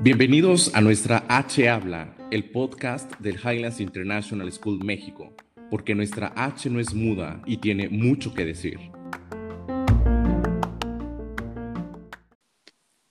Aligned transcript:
Bienvenidos 0.00 0.74
a 0.74 0.80
nuestra 0.80 1.26
H 1.28 1.68
Habla, 1.68 2.16
el 2.30 2.50
podcast 2.50 3.12
del 3.20 3.34
Highlands 3.34 3.80
International 3.80 4.50
School 4.50 4.82
México, 4.82 5.34
porque 5.70 5.94
nuestra 5.94 6.32
H 6.34 6.70
no 6.70 6.80
es 6.80 6.94
muda 6.94 7.42
y 7.44 7.58
tiene 7.58 7.90
mucho 7.90 8.32
que 8.32 8.46
decir. 8.46 8.78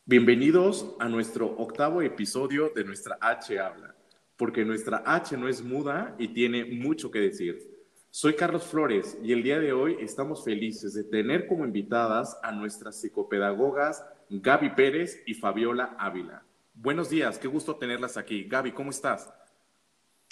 Bienvenidos 0.05 0.95
a 0.99 1.07
nuestro 1.09 1.55
octavo 1.57 2.01
episodio 2.01 2.71
de 2.75 2.85
nuestra 2.85 3.19
H 3.21 3.59
Habla, 3.59 3.95
porque 4.35 4.65
nuestra 4.65 5.03
H 5.05 5.37
no 5.37 5.47
es 5.47 5.63
muda 5.63 6.15
y 6.17 6.29
tiene 6.29 6.65
mucho 6.65 7.11
que 7.11 7.19
decir. 7.19 7.72
Soy 8.15 8.35
Carlos 8.35 8.65
Flores 8.65 9.17
y 9.23 9.33
el 9.33 9.41
día 9.41 9.59
de 9.59 9.73
hoy 9.73 9.97
estamos 9.99 10.45
felices 10.45 10.93
de 10.93 11.03
tener 11.03 11.47
como 11.47 11.65
invitadas 11.65 12.37
a 12.43 12.51
nuestras 12.51 13.01
psicopedagogas 13.01 14.05
Gaby 14.29 14.75
Pérez 14.75 15.23
y 15.25 15.33
Fabiola 15.33 15.95
Ávila. 15.97 16.43
Buenos 16.75 17.09
días, 17.09 17.39
qué 17.39 17.47
gusto 17.47 17.75
tenerlas 17.75 18.15
aquí. 18.15 18.43
Gaby, 18.43 18.73
¿cómo 18.73 18.91
estás? 18.91 19.33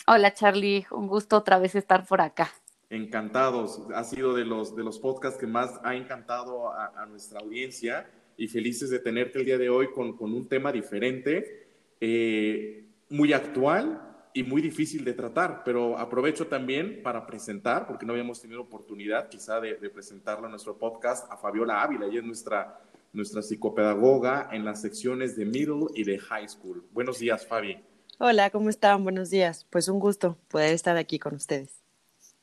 Hola 0.06 0.32
Charlie, 0.32 0.86
un 0.92 1.08
gusto 1.08 1.36
otra 1.38 1.58
vez 1.58 1.74
estar 1.74 2.06
por 2.06 2.22
acá. 2.22 2.52
Encantados, 2.92 3.82
ha 3.96 4.04
sido 4.04 4.36
de 4.36 4.46
los, 4.46 4.76
de 4.76 4.84
los 4.84 5.00
podcasts 5.00 5.40
que 5.40 5.48
más 5.48 5.80
ha 5.84 5.96
encantado 5.96 6.72
a, 6.72 7.08
nuestra 7.08 7.40
audiencia 7.40 8.08
y 8.38 8.48
felices 8.48 8.92
de 8.92 9.00
tenerte 9.00 9.40
el 9.40 9.46
día 9.46 9.58
de 9.58 9.72
hoy 9.72 9.90
con, 9.92 10.16
un 10.20 10.48
tema 10.48 10.72
diferente, 10.72 11.68
eh, 12.00 12.86
muy 13.10 13.34
actual 13.34 14.11
y 14.34 14.44
muy 14.44 14.62
difícil 14.62 15.04
de 15.04 15.14
tratar, 15.14 15.64
pero 15.64 15.98
aprovecho 15.98 16.48
también 16.48 17.02
para 17.04 17.26
presentar, 17.26 17.88
porque 17.88 18.06
no 18.06 18.14
habíamos 18.14 18.42
tenido 18.42 18.62
oportunidad 18.62 19.30
quizá 19.30 19.60
de, 19.60 19.76
de 19.76 19.90
presentarlo 19.90 20.46
en 20.46 20.52
nuestro 20.52 20.78
podcast, 20.78 21.32
a 21.32 21.38
Fabiola 21.38 21.82
Ávila, 21.82 22.06
ella 22.06 22.20
es 22.20 22.26
nuestra, 22.26 22.80
nuestra 23.14 23.42
psicopedagoga 23.42 24.50
en 24.52 24.66
las 24.66 24.82
secciones 24.82 25.36
de 25.36 25.46
middle 25.46 25.88
y 25.94 26.04
de 26.04 26.20
high 26.20 26.48
school. 26.48 26.84
Buenos 26.92 27.20
días, 27.20 27.46
Fabi. 27.46 27.78
Hola, 28.20 28.52
¿cómo 28.52 28.70
están? 28.70 29.04
Buenos 29.04 29.30
días. 29.30 29.66
Pues 29.70 29.88
un 29.88 30.00
gusto 30.00 30.38
poder 30.48 30.74
estar 30.74 30.96
aquí 30.96 31.18
con 31.18 31.34
ustedes. 31.34 31.82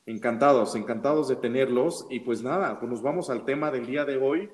Encantados, 0.05 0.75
encantados 0.75 1.29
de 1.29 1.37
tenerlos. 1.37 2.05
Y 2.09 2.19
pues 2.19 2.43
nada, 2.43 2.79
pues 2.79 2.91
nos 2.91 3.01
vamos 3.01 3.29
al 3.29 3.45
tema 3.45 3.71
del 3.71 3.85
día 3.85 4.03
de 4.03 4.17
hoy. 4.17 4.49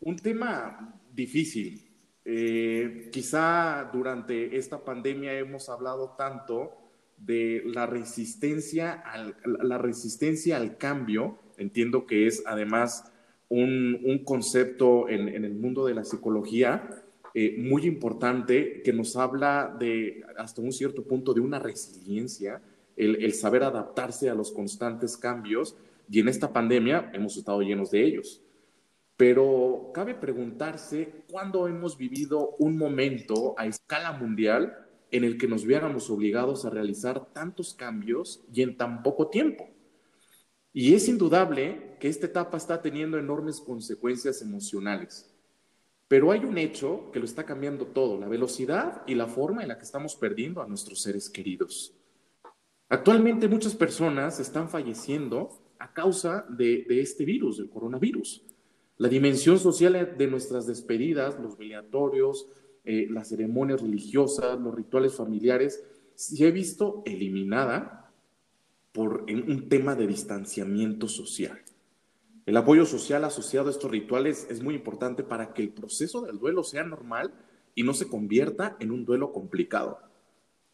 Un 0.00 0.16
tema 0.16 0.98
difícil, 1.12 1.90
eh, 2.24 3.10
quizá 3.12 3.90
durante 3.92 4.56
esta 4.56 4.82
pandemia 4.84 5.34
hemos 5.34 5.68
hablado 5.68 6.14
tanto 6.16 6.79
de 7.20 7.62
la 7.66 7.86
resistencia 7.86 8.92
al, 8.92 9.36
la 9.44 9.78
resistencia 9.78 10.56
al 10.56 10.76
cambio. 10.76 11.38
Entiendo 11.56 12.06
que 12.06 12.26
es 12.26 12.42
además 12.46 13.12
un, 13.48 14.22
concepto 14.24 15.08
en, 15.08 15.28
el 15.28 15.54
mundo 15.54 15.84
de 15.86 15.94
la 15.94 16.04
psicología 16.04 16.88
eh, 17.34 17.56
muy 17.58 17.86
importante 17.86 18.82
que 18.82 18.92
nos 18.92 19.16
habla 19.16 19.76
de, 19.78 20.22
hasta 20.38 20.62
un 20.62 20.72
cierto 20.72 21.04
punto, 21.04 21.34
de 21.34 21.40
una 21.40 21.58
resiliencia, 21.58 22.62
el, 22.96 23.22
el 23.22 23.34
saber 23.34 23.62
adaptarse 23.62 24.30
a 24.30 24.34
los 24.34 24.50
constantes 24.52 25.16
cambios. 25.16 25.76
Y 26.08 26.20
en 26.20 26.28
esta 26.28 26.52
pandemia 26.52 27.10
hemos 27.12 27.36
estado 27.36 27.60
llenos 27.60 27.90
de 27.90 28.04
ellos. 28.04 28.40
Pero 29.16 29.90
cabe 29.92 30.14
preguntarse 30.14 31.24
cuándo 31.30 31.68
hemos 31.68 31.98
vivido 31.98 32.56
un 32.58 32.78
momento 32.78 33.54
a 33.58 33.66
escala 33.66 34.12
mundial 34.12 34.79
en 35.10 35.24
el 35.24 35.38
que 35.38 35.48
nos 35.48 35.64
viéramos 35.64 36.10
obligados 36.10 36.64
a 36.64 36.70
realizar 36.70 37.32
tantos 37.32 37.74
cambios 37.74 38.42
y 38.52 38.62
en 38.62 38.76
tan 38.76 39.02
poco 39.02 39.28
tiempo. 39.28 39.68
Y 40.72 40.94
es 40.94 41.08
indudable 41.08 41.96
que 41.98 42.08
esta 42.08 42.26
etapa 42.26 42.56
está 42.56 42.80
teniendo 42.80 43.18
enormes 43.18 43.60
consecuencias 43.60 44.40
emocionales. 44.40 45.34
Pero 46.06 46.32
hay 46.32 46.44
un 46.44 46.58
hecho 46.58 47.10
que 47.12 47.18
lo 47.18 47.24
está 47.24 47.44
cambiando 47.44 47.86
todo, 47.86 48.18
la 48.18 48.28
velocidad 48.28 49.02
y 49.06 49.14
la 49.14 49.26
forma 49.26 49.62
en 49.62 49.68
la 49.68 49.78
que 49.78 49.84
estamos 49.84 50.16
perdiendo 50.16 50.60
a 50.60 50.66
nuestros 50.66 51.02
seres 51.02 51.30
queridos. 51.30 51.94
Actualmente 52.88 53.46
muchas 53.46 53.76
personas 53.76 54.40
están 54.40 54.68
falleciendo 54.68 55.60
a 55.78 55.92
causa 55.92 56.44
de, 56.48 56.84
este 56.88 57.24
virus, 57.24 57.58
del 57.58 57.70
coronavirus. 57.70 58.42
La 58.96 59.08
dimensión 59.08 59.58
social 59.58 60.14
de 60.18 60.26
nuestras 60.26 60.66
despedidas, 60.66 61.38
los 61.38 61.56
velatorios, 61.56 62.48
eh, 62.84 63.06
las 63.10 63.28
ceremonias 63.28 63.80
religiosas, 63.80 64.58
los 64.58 64.74
rituales 64.74 65.14
familiares, 65.14 65.82
se 66.14 66.46
ha 66.46 66.50
visto 66.50 67.02
eliminada 67.06 68.12
por 68.92 69.24
un 69.30 69.68
tema 69.68 69.94
de 69.94 70.06
distanciamiento 70.06 71.08
social. 71.08 71.60
El 72.46 72.56
apoyo 72.56 72.84
social 72.84 73.24
asociado 73.24 73.68
a 73.68 73.70
estos 73.70 73.90
rituales 73.90 74.46
es 74.50 74.62
muy 74.62 74.74
importante 74.74 75.22
para 75.22 75.52
que 75.54 75.62
el 75.62 75.70
proceso 75.70 76.22
del 76.22 76.38
duelo 76.38 76.64
sea 76.64 76.82
normal 76.82 77.32
y 77.74 77.84
no 77.84 77.94
se 77.94 78.08
convierta 78.08 78.76
en 78.80 78.90
un 78.90 79.04
duelo 79.04 79.32
complicado. 79.32 80.00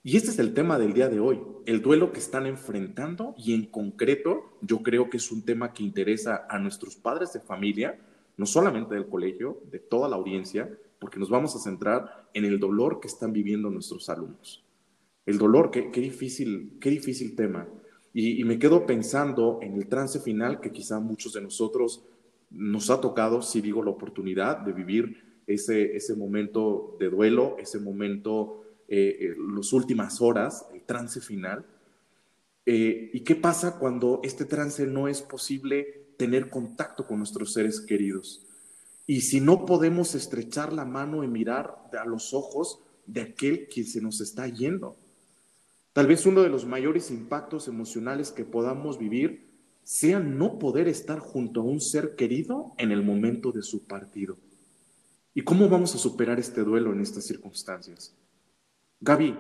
Y 0.03 0.17
este 0.17 0.31
es 0.31 0.39
el 0.39 0.55
tema 0.55 0.79
del 0.79 0.95
día 0.95 1.09
de 1.09 1.19
hoy, 1.19 1.43
el 1.67 1.83
duelo 1.83 2.13
que 2.13 2.21
están 2.21 2.47
enfrentando 2.47 3.35
y 3.37 3.55
en 3.55 3.67
concreto 3.67 4.57
yo 4.63 4.83
creo 4.83 5.11
que 5.11 5.17
es 5.17 5.33
un 5.33 5.45
tema 5.45 5.73
que 5.73 5.83
interesa 5.83 6.47
a 6.49 6.59
nuestros 6.59 6.95
padres 6.95 7.33
de 7.33 7.41
familia, 7.41 7.99
no 8.37 8.47
solamente 8.47 8.95
del 8.95 9.09
colegio, 9.09 9.61
de 9.71 9.81
toda 9.81 10.09
la 10.09 10.17
audiencia, 10.17 10.71
porque 10.99 11.19
nos 11.19 11.31
vamos 11.31 11.55
a 11.55 11.59
centrar 11.59 12.29
en 12.35 12.45
el 12.45 12.59
dolor 12.59 13.01
que 13.01 13.09
están 13.09 13.33
viviendo 13.33 13.71
nuestros 13.71 14.09
alumnos. 14.09 14.65
El 15.25 15.39
dolor, 15.39 15.71
qué, 15.71 15.91
difícil, 16.01 16.79
qué 16.81 16.91
difícil 16.91 17.35
tema. 17.35 17.69
Y, 18.13 18.43
me 18.45 18.59
quedo 18.59 18.87
pensando 18.87 19.59
en 19.61 19.75
el 19.75 19.89
trance 19.89 20.21
final 20.21 20.61
que 20.61 20.73
quizá 20.73 21.01
muchos 21.01 21.35
de 21.35 21.43
nosotros 21.43 22.05
nos 22.51 22.89
ha 22.91 23.01
tocado, 23.01 23.43
si 23.43 23.61
digo 23.61 23.83
la 23.83 23.91
oportunidad, 23.91 24.59
de 24.59 24.73
vivir 24.73 25.43
ese, 25.47 25.97
ese 25.97 26.15
momento 26.15 26.97
de 26.99 27.11
duelo, 27.11 27.57
ese 27.59 27.79
momento, 27.79 28.63
eh, 28.89 29.17
eh 29.21 29.35
las 29.55 29.73
últimas 29.73 30.21
horas, 30.23 30.67
el 30.73 30.83
trance 30.83 31.21
final. 31.21 31.67
Eh, 32.65 33.11
¿Y 33.13 33.21
qué 33.21 33.35
pasa 33.35 33.79
cuando 33.79 34.21
este 34.23 34.45
trance 34.45 34.87
no 34.87 35.09
es 35.09 35.21
posible 35.21 36.07
tener 36.17 36.51
contacto 36.51 37.07
con 37.07 37.19
nuestros 37.19 37.53
seres 37.53 37.81
queridos. 37.81 38.46
Y 39.07 39.21
si 39.21 39.41
no 39.41 39.65
podemos 39.65 40.15
estrechar 40.15 40.73
la 40.73 40.85
mano 40.85 41.23
y 41.23 41.29
mirar 41.29 41.77
a 41.99 42.05
los 42.05 42.35
ojos 42.35 42.81
de 43.07 43.23
aquel 43.23 43.69
que 43.69 43.85
se 43.85 44.01
nos 44.01 44.21
está 44.21 44.49
yendo. 44.49 44.97
Tal 45.93 46.07
vez 46.07 46.27
uno 46.27 46.43
de 46.43 46.51
los 46.51 46.67
mayores 46.67 47.11
impactos 47.11 47.69
emocionales 47.69 48.33
que 48.33 48.45
podamos 48.45 48.99
vivir 48.99 49.47
sea 49.83 50.19
no 50.19 50.59
poder 50.59 50.89
estar 50.89 51.21
junto 51.21 51.61
a 51.61 51.65
un 51.65 51.81
ser 51.81 52.17
querido 52.17 52.73
en 52.77 52.91
el 52.91 53.03
momento 53.03 53.53
de 53.53 53.63
su 53.63 53.87
partido. 53.87 54.37
¿Y 55.33 55.43
cómo 55.43 55.69
vamos 55.69 55.95
a 55.95 55.99
superar 55.99 56.41
este 56.41 56.65
duelo 56.65 56.93
en 56.93 57.01
estas 57.01 57.25
circunstancias? 57.25 58.15
Gaby, 59.01 59.37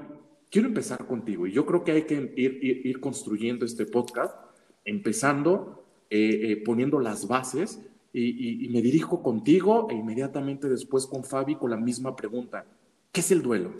quiero 0.50 0.68
empezar 0.68 1.06
contigo 1.06 1.46
y 1.46 1.52
yo 1.52 1.66
creo 1.66 1.82
que 1.82 1.92
hay 1.92 2.02
que 2.02 2.32
ir, 2.36 3.00
construyendo 3.00 3.64
este 3.64 3.86
podcast, 3.86 4.34
empezando 4.84 5.84
eh, 6.10 6.52
eh, 6.52 6.56
poniendo 6.64 7.00
las 7.00 7.26
bases 7.26 7.80
y, 8.18 8.68
me 8.68 8.80
dirijo 8.80 9.22
contigo 9.22 9.88
e 9.90 9.94
inmediatamente 9.94 10.68
después 10.68 11.06
con 11.06 11.24
Fabi 11.24 11.56
con 11.56 11.70
la 11.70 11.76
misma 11.76 12.16
pregunta. 12.16 12.64
¿Qué 13.12 13.20
es 13.20 13.30
el 13.30 13.42
duelo? 13.42 13.72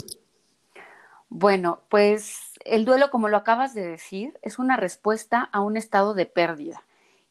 Bueno, 1.29 1.81
pues 1.89 2.53
el 2.65 2.85
duelo, 2.85 3.11
como 3.11 3.29
lo 3.29 3.37
acabas 3.37 3.75
de 3.75 3.87
decir, 3.87 4.39
es 4.43 4.59
una 4.59 4.77
respuesta 4.77 5.49
a 5.53 5.61
un 5.61 5.77
estado 5.77 6.15
de 6.15 6.27
pérdida. 6.27 6.83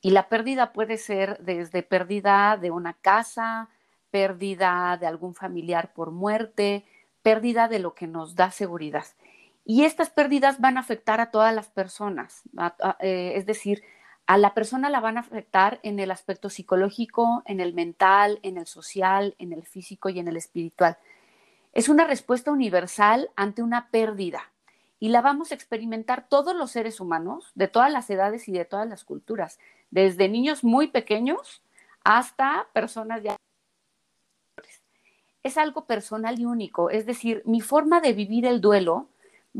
Y 0.02 0.12
la 0.12 0.30
pérdida 0.30 0.74
puede 0.74 0.98
ser 0.98 1.40
desde 1.40 1.84
pérdida 1.84 2.58
de 2.58 2.72
una 2.72 2.94
casa, 2.94 3.70
pérdida 4.12 4.98
de 5.00 5.08
algún 5.08 5.34
familiar 5.34 5.94
por 5.94 6.12
muerte, 6.12 6.86
pérdida 7.22 7.68
de 7.68 7.80
lo 7.80 7.96
que 7.96 8.08
nos 8.08 8.36
da 8.36 8.52
seguridad. 8.52 9.06
Y 9.64 9.84
estas 9.84 10.12
pérdidas 10.12 10.60
van 10.60 10.78
a 10.78 10.82
afectar 10.82 11.22
a 11.22 11.32
todas 11.32 11.54
las 11.56 11.70
personas, 11.70 12.44
eh, 13.00 13.34
es 13.36 13.48
decir, 13.48 13.82
a 14.28 14.38
la 14.38 14.53
persona 14.53 14.90
la 14.90 15.00
van 15.00 15.18
a 15.18 15.22
afectar 15.22 15.80
en 15.84 16.00
el 16.00 16.09
aspecto 16.09 16.50
psicológico, 16.50 17.44
en 17.46 17.59
el 17.59 17.74
mental, 17.74 18.40
en 18.41 18.58
el 18.58 18.66
social, 18.66 19.36
en 19.38 19.54
el 19.54 19.63
físico 19.63 20.10
y 20.10 20.19
en 20.19 20.27
el 20.27 20.38
espiritual. 20.38 20.98
Es 21.74 21.89
una 21.89 22.06
respuesta 22.06 22.51
universal 22.51 23.30
ante 23.36 23.62
una 23.62 23.89
pérdida 23.89 24.51
y 25.00 25.10
la 25.10 25.22
vamos 25.22 25.51
a 25.51 25.56
experimentar 25.56 26.27
todos 26.27 26.56
los 26.56 26.72
seres 26.72 27.00
humanos 27.00 27.51
de 27.54 27.68
todas 27.68 27.92
las 27.92 28.10
edades 28.10 28.48
y 28.48 28.54
de 28.54 28.66
todas 28.66 28.88
las 28.88 29.04
culturas, 29.04 29.60
desde 29.92 30.30
niños 30.30 30.63
muy 30.63 30.88
pequeños 30.88 31.62
hasta 32.04 32.68
personas 32.74 33.22
ya. 33.22 33.36
Es 35.44 35.57
algo 35.60 35.86
personal 35.86 36.39
y 36.39 36.45
único, 36.45 36.89
es 36.89 37.06
decir, 37.06 37.44
mi 37.45 37.62
forma 37.62 38.01
de 38.01 38.13
vivir 38.13 38.48
el 38.48 38.62
duelo 38.62 39.10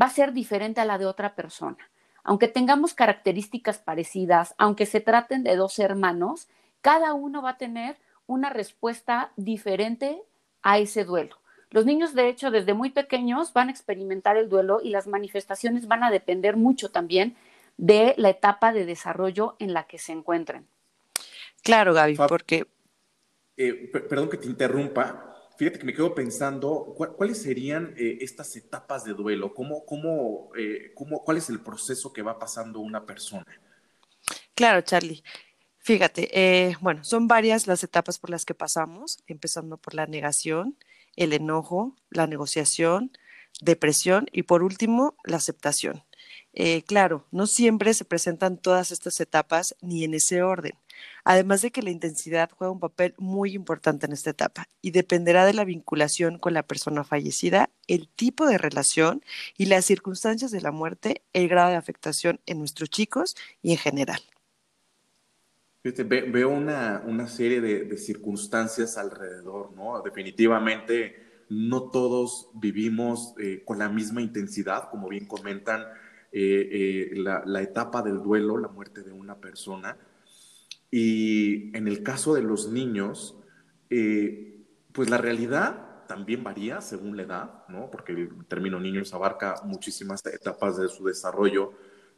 va 0.00 0.06
a 0.06 0.10
ser 0.10 0.32
diferente 0.32 0.80
a 0.80 0.84
la 0.84 0.98
de 0.98 1.06
otra 1.06 1.36
persona 1.36 1.78
aunque 2.26 2.48
tengamos 2.48 2.92
características 2.92 3.78
parecidas, 3.78 4.54
aunque 4.58 4.84
se 4.84 5.00
traten 5.00 5.44
de 5.44 5.54
dos 5.54 5.78
hermanos, 5.78 6.48
cada 6.80 7.14
uno 7.14 7.40
va 7.40 7.50
a 7.50 7.56
tener 7.56 7.96
una 8.26 8.50
respuesta 8.50 9.32
diferente 9.36 10.20
a 10.62 10.78
ese 10.78 11.04
duelo. 11.04 11.36
Los 11.70 11.86
niños, 11.86 12.14
de 12.14 12.28
hecho, 12.28 12.50
desde 12.50 12.74
muy 12.74 12.90
pequeños 12.90 13.52
van 13.52 13.68
a 13.68 13.70
experimentar 13.70 14.36
el 14.36 14.48
duelo 14.48 14.80
y 14.82 14.90
las 14.90 15.06
manifestaciones 15.06 15.86
van 15.86 16.02
a 16.02 16.10
depender 16.10 16.56
mucho 16.56 16.90
también 16.90 17.36
de 17.76 18.14
la 18.16 18.30
etapa 18.30 18.72
de 18.72 18.86
desarrollo 18.86 19.54
en 19.60 19.72
la 19.72 19.86
que 19.86 19.98
se 19.98 20.12
encuentren. 20.12 20.66
Claro, 21.62 21.94
Gaby, 21.94 22.16
porque 22.28 22.66
eh, 23.56 23.90
perdón 23.92 24.28
que 24.28 24.38
te 24.38 24.48
interrumpa, 24.48 25.35
fíjate 25.56 25.78
que 25.78 25.84
me 25.84 25.94
quedo 25.94 26.14
pensando, 26.14 26.94
¿cuáles 27.16 27.42
serían 27.42 27.94
eh, 27.96 28.18
estas 28.20 28.54
etapas 28.56 29.04
de 29.04 29.14
duelo? 29.14 29.54
¿Cómo, 29.54 29.84
cómo, 29.84 30.50
eh, 30.56 30.92
cómo, 30.94 31.22
¿Cuál 31.24 31.38
es 31.38 31.48
el 31.50 31.60
proceso 31.60 32.12
que 32.12 32.22
va 32.22 32.38
pasando 32.38 32.80
una 32.80 33.04
persona? 33.04 33.46
Claro, 34.54 34.80
Charlie. 34.82 35.22
Fíjate, 35.78 36.76
bueno, 36.80 37.04
son 37.04 37.28
varias 37.28 37.68
las 37.68 37.84
etapas 37.84 38.18
por 38.18 38.30
las 38.30 38.44
que 38.44 38.54
pasamos, 38.54 39.22
empezando 39.28 39.76
por 39.76 39.94
la 39.94 40.06
negación, 40.06 40.76
el 41.14 41.32
enojo, 41.32 41.94
la 42.10 42.26
negociación, 42.26 43.12
depresión 43.60 44.26
y 44.32 44.42
por 44.42 44.62
último, 44.62 45.16
la 45.24 45.36
aceptación. 45.36 46.04
Eh, 46.52 46.82
claro, 46.82 47.26
no 47.30 47.46
siempre 47.46 47.92
se 47.94 48.04
presentan 48.04 48.58
todas 48.58 48.90
estas 48.90 49.20
etapas 49.20 49.76
ni 49.80 50.04
en 50.04 50.14
ese 50.14 50.42
orden. 50.42 50.72
Además 51.24 51.62
de 51.62 51.70
que 51.70 51.82
la 51.82 51.90
intensidad 51.90 52.50
juega 52.56 52.70
un 52.70 52.80
papel 52.80 53.14
muy 53.18 53.54
importante 53.54 54.06
en 54.06 54.12
esta 54.12 54.30
etapa 54.30 54.68
y 54.80 54.92
dependerá 54.92 55.44
de 55.44 55.54
la 55.54 55.64
vinculación 55.64 56.38
con 56.38 56.54
la 56.54 56.62
persona 56.62 57.04
fallecida, 57.04 57.70
el 57.86 58.08
tipo 58.08 58.46
de 58.46 58.58
relación 58.58 59.22
y 59.56 59.66
las 59.66 59.84
circunstancias 59.84 60.50
de 60.50 60.60
la 60.60 60.70
muerte, 60.70 61.22
el 61.32 61.48
grado 61.48 61.70
de 61.70 61.76
afectación 61.76 62.40
en 62.46 62.58
nuestros 62.58 62.90
chicos 62.90 63.36
y 63.62 63.72
en 63.72 63.78
general. 63.78 64.20
Veo 65.82 66.48
una, 66.48 67.28
serie 67.28 67.60
de, 67.60 67.96
circunstancias 67.96 68.96
alrededor, 68.96 69.72
¿no? 69.76 70.02
Definitivamente 70.02 71.44
no 71.48 71.90
todos 71.90 72.50
vivimos 72.54 73.34
eh, 73.38 73.62
con 73.64 73.78
la 73.78 73.88
misma 73.88 74.20
intensidad, 74.20 74.90
como 74.90 75.08
bien 75.08 75.26
comentan 75.26 75.82
eh, 76.32 77.12
eh, 77.12 77.16
la, 77.16 77.62
etapa 77.62 78.02
del 78.02 78.20
duelo, 78.20 78.58
la 78.58 78.68
muerte 78.68 79.02
de 79.02 79.12
una 79.12 79.36
persona. 79.36 79.96
Y 80.90 81.76
en 81.76 81.88
el 81.88 82.02
caso 82.02 82.34
de 82.34 82.42
los 82.42 82.70
niños, 82.70 83.36
eh, 83.90 84.64
pues 84.92 85.10
la 85.10 85.18
realidad 85.18 86.06
también 86.06 86.44
varía 86.44 86.80
según 86.80 87.16
la 87.16 87.24
edad, 87.24 87.64
¿no? 87.68 87.90
Porque 87.90 88.12
el 88.12 88.44
término 88.46 88.78
niños 88.78 89.12
abarca 89.12 89.56
muchísimas 89.64 90.24
etapas 90.26 90.76
de 90.78 90.88
su 90.88 91.04
desarrollo. 91.04 91.72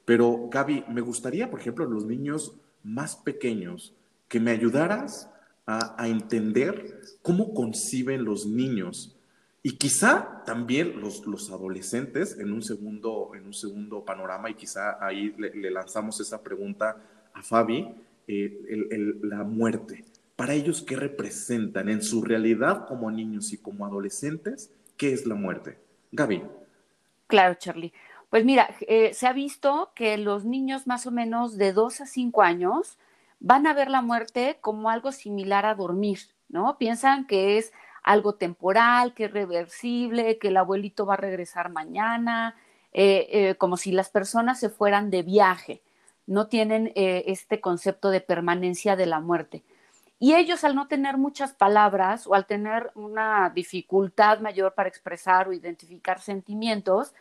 Pero 0.05 0.49
Gaby, 0.51 0.85
me 0.89 1.01
gustaría, 1.01 1.51
por 1.51 1.61
ejemplo, 1.61 1.87
los 1.87 2.05
niños 2.05 2.59
más 2.83 3.17
pequeños, 3.17 3.95
que 4.29 4.41
me 4.41 4.51
ayudaras 4.51 5.31
a, 5.67 6.01
a 6.03 6.09
entender 6.09 7.01
cómo 7.23 7.55
conciben 7.55 8.25
los 8.25 8.47
niños 8.47 9.19
y 9.63 9.73
quizá 9.73 10.43
también 10.47 11.01
los, 11.01 11.27
los 11.27 11.51
adolescentes 11.51 12.39
en 12.39 12.53
un, 12.53 12.63
segundo, 12.63 13.33
en 13.35 13.47
un 13.47 13.53
segundo 13.53 14.05
panorama, 14.05 14.49
y 14.51 14.55
quizá 14.55 15.05
ahí 15.05 15.35
le, 15.37 15.71
lanzamos 15.71 16.21
esa 16.21 16.43
pregunta 16.43 16.97
a 17.35 17.43
Fabi, 17.43 17.95
eh, 18.29 19.19
la 19.23 19.43
muerte. 19.43 20.05
Para 20.37 20.53
ellos, 20.53 20.83
¿qué 20.83 20.97
representan 20.97 21.89
en 21.89 22.03
su 22.03 22.23
realidad 22.23 22.87
como 22.87 23.11
niños 23.11 23.53
y 23.55 23.59
como 23.59 23.87
adolescentes? 23.87 24.71
¿Qué 24.99 25.15
es 25.15 25.27
la 25.27 25.35
muerte? 25.35 25.79
Gaby. 26.13 26.43
Claro, 27.27 27.55
Charlie. 27.55 27.93
Pues 28.29 28.45
mira, 28.45 28.69
eh, 28.83 29.15
se 29.15 29.27
ha 29.27 29.33
visto 29.33 29.93
que 29.95 30.19
los 30.19 30.45
niños 30.45 30.87
más 30.87 31.07
o 31.07 31.11
menos 31.11 31.57
de 31.57 31.73
2 31.73 32.03
a 32.03 32.07
5 32.07 32.43
años 32.43 32.99
van 33.41 33.67
a 33.67 33.73
ver 33.73 33.89
la 33.89 34.03
muerte 34.03 34.59
como 34.61 34.91
algo 34.91 35.11
similar 35.11 35.65
a 35.65 35.75
dormir, 35.75 36.19
¿no? 36.51 36.77
Piensan 36.77 37.27
que 37.27 37.57
es 37.57 37.73
algo 38.03 38.35
temporal, 38.35 39.15
que 39.15 39.25
es 39.25 39.33
reversible, 39.33 40.39
que 40.39 40.49
el 40.49 40.59
abuelito 40.59 41.07
va 41.07 41.15
a 41.15 41.17
regresar 41.17 41.71
mañana, 41.71 42.57
eh, 42.93 43.55
como 43.57 43.79
si 43.79 43.93
las 43.93 44.11
personas 44.11 44.61
se 44.61 44.69
fueran 44.69 45.11
de 45.11 45.23
viaje, 45.23 45.83
no 46.29 46.47
tienen 46.47 46.93
eh, 46.95 47.25
este 47.27 47.61
concepto 47.61 48.11
de 48.11 48.21
permanencia 48.21 48.95
de 48.95 49.07
la 49.07 49.19
muerte. 49.19 49.65
Y 50.21 50.35
ellos 50.35 50.63
al 50.63 50.75
no 50.75 50.87
tener 50.87 51.17
muchas 51.17 51.55
palabras 51.55 52.27
o 52.27 52.35
al 52.35 52.47
tener 52.47 52.91
una 52.95 53.51
dificultad 53.55 54.41
mayor 54.41 54.75
para 54.75 54.89
expresar 54.89 55.49
o 55.49 55.53
identificar 55.53 56.21
sentimientos, 56.21 57.15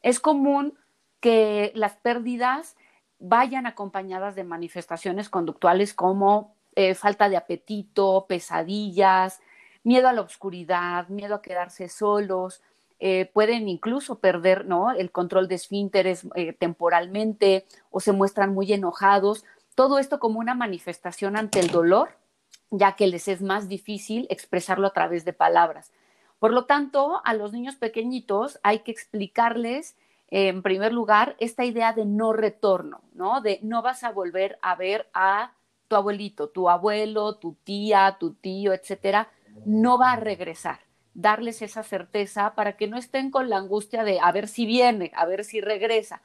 es 0.00 0.20
común 0.20 0.78
que 1.20 1.72
las 1.74 1.96
pérdidas 1.96 2.76
vayan 3.18 3.66
acompañadas 3.66 4.34
de 4.34 4.44
manifestaciones 4.44 5.28
conductuales 5.28 5.92
como 5.94 6.54
falta 6.94 7.28
de 7.28 7.36
apetito, 7.36 8.26
pesadillas, 8.26 9.40
miedo 9.82 10.08
a 10.08 10.12
la 10.12 10.22
oscuridad, 10.22 11.08
miedo 11.08 11.34
a 11.34 11.42
quedarse 11.42 11.88
solos, 11.88 12.62
eh, 13.04 13.28
pueden 13.34 13.68
incluso 13.68 14.20
perder 14.20 14.64
el 14.96 15.10
control 15.10 15.48
de 15.48 15.56
esfínteres 15.56 16.24
eh, 16.36 16.52
temporalmente 16.52 17.66
o 17.90 17.98
se 17.98 18.12
muestran 18.12 18.54
muy 18.54 18.72
enojados. 18.72 19.44
Todo 19.74 19.98
esto 19.98 20.20
como 20.20 20.38
una 20.38 20.54
manifestación 20.54 21.36
ante 21.36 21.58
el 21.58 21.72
dolor, 21.72 22.10
ya 22.70 22.94
que 22.94 23.08
les 23.08 23.26
es 23.26 23.42
más 23.42 23.68
difícil 23.68 24.28
expresarlo 24.30 24.86
a 24.86 24.92
través 24.92 25.24
de 25.24 25.32
palabras. 25.32 25.90
Por 26.38 26.52
lo 26.52 26.66
tanto, 26.66 27.20
a 27.24 27.34
los 27.34 27.52
niños 27.52 27.74
pequeñitos 27.74 28.60
hay 28.62 28.84
que 28.84 28.92
explicarles, 28.92 29.96
en 30.28 30.62
primer 30.62 30.92
lugar, 30.92 31.34
esta 31.40 31.64
idea 31.64 31.92
de 31.92 32.04
no 32.04 32.32
retorno, 32.32 33.00
¿no? 33.14 33.40
De 33.40 33.58
no 33.62 33.82
vas 33.82 34.04
a 34.04 34.12
volver 34.12 34.60
a 34.62 34.76
ver 34.76 35.10
a 35.12 35.54
tu 35.88 35.96
abuelito, 35.96 36.50
tu 36.50 36.70
abuelo, 36.70 37.34
tu 37.34 37.56
tía, 37.64 38.16
tu 38.20 38.34
tío, 38.34 38.72
etcétera, 38.72 39.28
no 39.66 39.98
va 39.98 40.12
a 40.12 40.16
regresar. 40.16 40.78
Darles 41.14 41.62
esa 41.62 41.82
certeza 41.82 42.54
para 42.54 42.76
que 42.76 42.88
no 42.88 42.96
estén 42.96 43.30
con 43.30 43.50
la 43.50 43.58
angustia 43.58 44.04
de 44.04 44.18
a 44.20 44.32
ver 44.32 44.48
si 44.48 44.66
viene, 44.66 45.12
a 45.14 45.26
ver 45.26 45.44
si 45.44 45.60
regresa. 45.60 46.22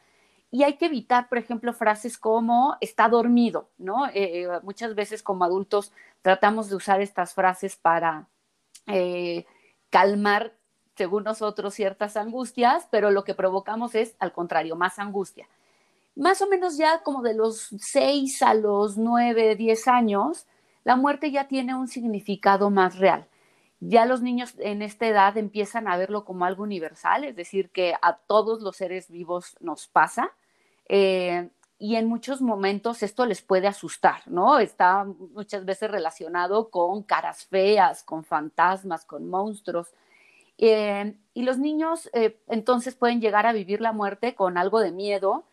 Y 0.50 0.64
hay 0.64 0.78
que 0.78 0.86
evitar, 0.86 1.28
por 1.28 1.38
ejemplo, 1.38 1.74
frases 1.74 2.18
como 2.18 2.78
está 2.80 3.10
dormido, 3.10 3.70
¿no? 3.78 4.08
Eh, 4.08 4.44
eh, 4.44 4.48
muchas 4.64 4.96
veces 4.96 5.22
como 5.22 5.44
adultos 5.44 5.92
tratamos 6.22 6.70
de 6.70 6.76
usar 6.76 7.02
estas 7.02 7.34
frases 7.34 7.76
para 7.76 8.28
eh, 8.88 9.46
calmar, 9.90 10.54
según 10.96 11.26
nosotros, 11.26 11.74
ciertas 11.74 12.16
angustias, 12.16 12.88
pero 12.90 13.12
lo 13.12 13.24
que 13.24 13.36
provocamos 13.36 13.94
es, 13.94 14.16
al 14.20 14.32
contrario, 14.32 14.76
más 14.76 15.00
angustia. 15.00 15.48
Más 16.16 16.42
o 16.42 16.48
menos 16.48 16.78
ya 16.78 17.04
como 17.04 17.22
de 17.22 17.36
los 17.36 17.70
6 17.80 18.42
a 18.42 18.54
los 18.54 18.98
9, 18.98 19.56
10 19.56 19.88
años, 19.88 20.48
la 20.84 20.96
muerte 20.96 21.30
ya 21.30 21.48
tiene 21.48 21.76
un 21.76 21.88
significado 21.88 22.70
más 22.70 22.98
real. 22.98 23.28
Ya 23.80 24.06
los 24.06 24.22
niños 24.22 24.56
en 24.58 24.82
esta 24.82 25.08
edad 25.08 25.38
empiezan 25.38 25.88
a 25.88 25.98
verlo 25.98 26.26
como 26.26 26.46
algo 26.46 26.64
universal, 26.64 27.24
es 27.24 27.36
decir, 27.36 27.70
que 27.70 27.94
a 28.02 28.18
todos 28.18 28.62
los 28.62 28.76
seres 28.78 29.10
vivos 29.10 29.56
nos 29.60 29.88
pasa. 29.88 30.32
Eh, 30.90 31.50
y 31.80 31.96
en 31.96 32.08
muchos 32.08 32.42
momentos 32.42 33.04
esto 33.04 33.26
les 33.26 33.42
puede 33.42 33.68
asustar, 33.68 34.22
¿no? 34.26 34.58
Está 34.58 35.04
muchas 35.06 35.64
veces 35.64 35.92
relacionado 35.92 36.70
con 36.72 37.04
caras 37.04 37.46
feas, 37.46 38.04
con 38.04 38.24
fantasmas, 38.24 39.06
con 39.06 39.30
monstruos. 39.30 39.94
Eh, 40.58 41.16
y 41.36 41.44
los 41.44 41.60
niños 41.60 42.10
eh, 42.14 42.40
entonces 42.48 42.96
pueden 42.96 43.22
llegar 43.22 43.46
a 43.46 43.54
vivir 43.54 43.80
la 43.80 43.92
muerte 43.92 44.34
con 44.34 44.58
algo 44.58 44.80
de 44.80 44.92
miedo 44.92 45.44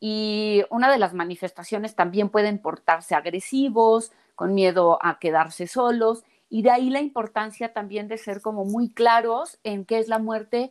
y 0.00 0.62
una 0.70 0.90
de 0.90 0.98
las 0.98 1.12
manifestaciones 1.12 1.94
también 1.94 2.30
pueden 2.30 2.58
portarse 2.58 3.14
agresivos, 3.14 4.12
con 4.34 4.54
miedo 4.54 4.98
a 5.02 5.18
quedarse 5.18 5.66
solos, 5.66 6.24
y 6.48 6.62
de 6.62 6.70
ahí 6.70 6.90
la 6.90 7.00
importancia 7.00 7.72
también 7.72 8.08
de 8.08 8.18
ser 8.18 8.40
como 8.40 8.64
muy 8.64 8.90
claros 8.90 9.58
en 9.64 9.84
qué 9.84 9.98
es 9.98 10.08
la 10.08 10.18
muerte 10.18 10.70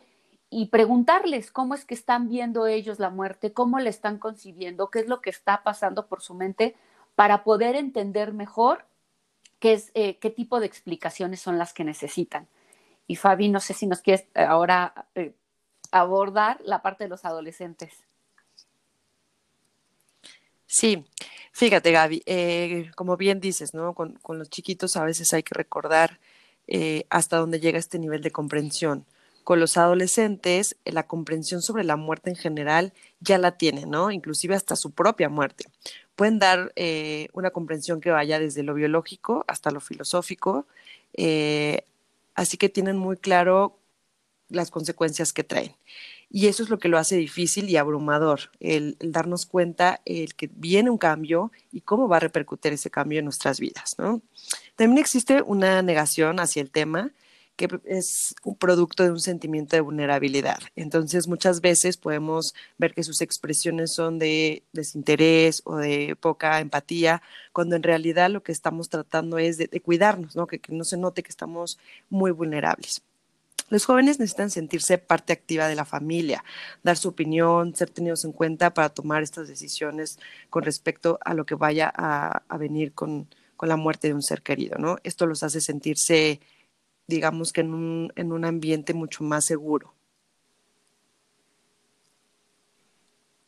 y 0.50 0.67
preguntarles 0.67 1.51
cómo 1.51 1.74
es 1.74 1.86
que 1.86 1.94
están 1.94 2.29
viendo 2.29 2.67
ellos 2.67 3.00
la 3.00 3.10
muerte, 3.10 3.51
cómo 3.51 3.79
la 3.79 3.89
están 3.89 4.20
concibiendo, 4.20 4.89
qué 4.89 5.00
es 5.00 5.08
lo 5.08 5.22
que 5.22 5.29
está 5.29 5.63
pasando 5.63 6.08
por 6.08 6.22
su 6.22 6.34
mente, 6.34 6.75
para 7.15 7.44
poder 7.44 7.75
entender 7.75 8.34
mejor 8.34 8.86
qué, 9.60 9.74
es, 9.74 9.91
eh, 9.96 10.17
qué 10.20 10.29
tipo 10.29 10.60
de 10.60 10.65
explicaciones 10.65 11.41
son 11.41 11.58
las 11.58 11.74
que 11.74 11.84
necesitan. 11.84 12.48
Y 13.08 13.15
Fabi, 13.15 13.50
no 13.50 13.60
sé 13.60 13.74
si 13.74 13.88
nos 13.88 14.01
quieres 14.01 14.27
eh, 14.34 14.44
ahora 14.44 15.08
eh, 15.15 15.34
abordar 15.91 16.62
la 16.63 16.82
parte 16.82 17.05
de 17.05 17.10
los 17.10 17.25
adolescentes. 17.25 18.05
Sí, 20.65 21.05
fíjate 21.56 21.94
Gaby, 21.94 22.22
eh, 22.26 22.92
como 22.96 23.16
bien 23.16 23.40
dices, 23.40 23.74
¿no? 23.74 23.94
Con, 23.94 24.20
los 24.28 24.50
chiquitos 24.50 24.98
a 24.98 25.06
veces 25.06 25.34
hay 25.34 25.42
que 25.42 25.56
recordar 25.56 26.20
eh, 26.68 27.06
hasta 27.10 27.38
dónde 27.38 27.62
llega 27.62 27.80
este 27.80 27.98
nivel 27.98 28.22
de 28.22 28.32
comprensión. 28.32 29.06
Con 29.46 29.62
los 29.62 29.78
adolescentes, 29.78 30.76
eh, 30.84 30.92
la 30.92 31.04
comprensión 31.04 31.62
sobre 31.62 31.86
la 31.86 31.96
muerte 31.96 32.30
en 32.30 32.36
general 32.36 32.92
ya 33.22 33.38
la 33.38 33.58
tienen, 33.58 33.90
¿no? 33.90 34.12
Inclusive 34.12 34.54
hasta 34.54 34.76
su 34.76 34.92
propia 34.92 35.30
muerte. 35.30 35.66
Pueden 36.16 36.40
dar 36.40 36.74
una 37.34 37.52
comprensión 37.52 38.02
que 38.02 38.12
vaya 38.12 38.40
desde 38.40 38.64
lo 38.64 38.74
biológico 38.74 39.46
hasta 39.48 39.72
lo 39.72 39.82
filosófico, 39.82 40.66
así 42.36 42.58
que 42.58 42.70
tienen 42.70 42.98
muy 42.98 43.18
claro 43.18 43.78
las 44.50 44.72
consecuencias 44.72 45.34
que 45.34 45.44
traen. 45.44 45.76
Y 46.29 46.48
eso 46.48 46.63
es 46.63 46.70
lo 46.70 46.79
que 46.79 46.89
lo 46.89 46.98
hace 46.98 47.15
difícil 47.15 47.70
y 47.70 47.77
abrumador, 47.77 48.51
el, 48.60 48.98
darnos 49.00 49.46
cuenta 49.46 50.01
el 50.05 50.36
que 50.36 50.50
viene 50.53 50.89
un 50.89 50.98
cambio 50.98 51.51
y 51.72 51.82
cómo 51.82 52.08
va 52.08 52.17
a 52.17 52.22
repercutir 52.22 52.74
ese 52.74 52.89
cambio 52.89 53.20
en 53.20 53.25
nuestras 53.25 53.60
vidas. 53.60 53.96
¿no? 53.98 54.22
También 54.75 55.00
existe 55.00 55.41
una 55.41 55.82
negación 55.82 56.39
hacia 56.39 56.62
el 56.62 56.72
tema 56.72 57.12
que 57.55 57.70
es 57.86 58.36
un 58.44 58.55
producto 58.55 59.03
de 59.03 59.12
un 59.12 59.20
sentimiento 59.20 59.75
de 59.75 59.82
vulnerabilidad. 59.82 60.60
Entonces, 60.75 61.27
muchas 61.27 61.62
veces 61.62 61.98
podemos 61.98 62.53
ver 62.77 62.94
que 62.94 63.03
sus 63.03 63.22
expresiones 63.22 63.94
son 63.94 64.20
de 64.20 64.63
desinterés 64.74 65.62
o 65.65 65.77
de 65.77 66.17
poca 66.20 66.60
empatía, 66.60 67.22
cuando 67.53 67.75
en 67.75 67.84
realidad 67.84 68.29
lo 68.29 68.44
que 68.44 68.51
estamos 68.51 68.89
tratando 68.89 69.38
es 69.38 69.58
de, 69.58 69.67
cuidarnos, 69.82 70.36
¿no? 70.36 70.48
Que, 70.48 70.60
que 70.60 70.74
no 70.74 70.84
se 70.84 70.98
note 70.98 71.24
que 71.24 71.29
estamos 71.29 71.79
muy 72.10 72.32
vulnerables. 72.32 73.01
Los 73.69 73.86
jóvenes 73.86 74.19
necesitan 74.19 74.51
sentirse 74.51 74.98
parte 74.98 75.34
activa 75.34 75.67
de 75.67 75.75
la 75.75 75.86
familia, 75.86 76.43
dar 76.84 76.98
su 76.98 77.10
opinión, 77.10 77.75
ser 77.75 77.89
tenidos 77.89 78.24
en 78.25 78.31
cuenta 78.31 78.74
para 78.74 78.89
tomar 78.89 79.24
estas 79.24 79.48
decisiones 79.48 80.19
con 80.50 80.63
respecto 80.63 81.17
a 81.25 81.34
lo 81.34 81.45
que 81.45 81.55
vaya 81.55 81.91
a, 81.95 82.57
venir 82.57 82.93
con, 82.93 83.27
con, 83.57 83.69
la 83.69 83.75
muerte 83.75 84.07
de 84.07 84.13
un 84.13 84.22
ser 84.22 84.43
querido, 84.43 84.77
¿no? 84.77 84.98
Esto 85.03 85.25
los 85.25 85.41
hace 85.41 85.62
sentirse 85.62 86.39
digamos 87.07 87.53
que 87.53 87.62
en 87.62 87.74
un, 87.74 88.13
en 88.15 88.31
un 88.31 88.45
ambiente 88.45 88.93
mucho 88.93 89.24
más 89.24 89.45
seguro. 89.45 89.93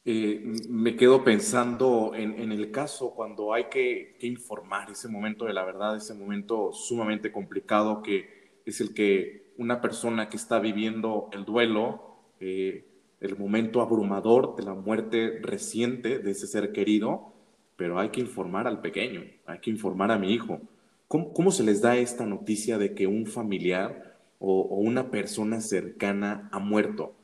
Eh, 0.05 0.41
me 0.69 0.95
quedo 0.95 1.21
pensando 1.21 2.13
en, 2.15 2.51
el 2.51 2.71
caso 2.71 3.13
cuando 3.13 3.53
hay 3.53 3.65
que, 3.65 4.17
informar 4.21 4.89
ese 4.89 5.09
momento 5.09 5.45
de 5.45 5.53
la 5.53 5.65
verdad, 5.65 5.97
ese 5.97 6.13
momento 6.13 6.71
sumamente 6.71 7.29
complicado 7.29 8.01
que 8.01 8.62
es 8.65 8.79
el 8.79 8.93
que 8.93 9.47
una 9.58 9.82
persona 9.82 10.30
que 10.30 10.38
está 10.38 10.60
viviendo 10.60 11.30
el 11.34 11.46
duelo, 11.46 12.16
eh, 12.40 12.86
el 13.20 13.38
momento 13.38 13.82
abrumador 13.82 14.56
de 14.56 14.64
la 14.64 14.74
muerte 14.74 15.40
reciente 15.42 16.20
de 16.20 16.32
ese 16.32 16.48
ser 16.48 16.72
querido, 16.72 17.34
pero 17.76 18.00
hay 18.00 18.10
que 18.10 18.22
informar 18.22 18.68
al 18.68 18.82
pequeño, 18.82 19.24
hay 19.46 19.60
que 19.60 19.70
informar 19.70 20.12
a 20.12 20.20
mi 20.20 20.34
hijo. 20.34 20.62
¿Cómo, 21.08 21.52
se 21.52 21.64
les 21.64 21.82
da 21.82 21.96
esta 21.96 22.26
noticia 22.26 22.78
de 22.78 22.94
que 22.94 23.08
un 23.08 23.26
familiar 23.26 24.18
o, 24.40 24.62
una 24.76 25.10
persona 25.10 25.62
cercana 25.62 26.50
ha 26.52 26.60
muerto? 26.60 27.16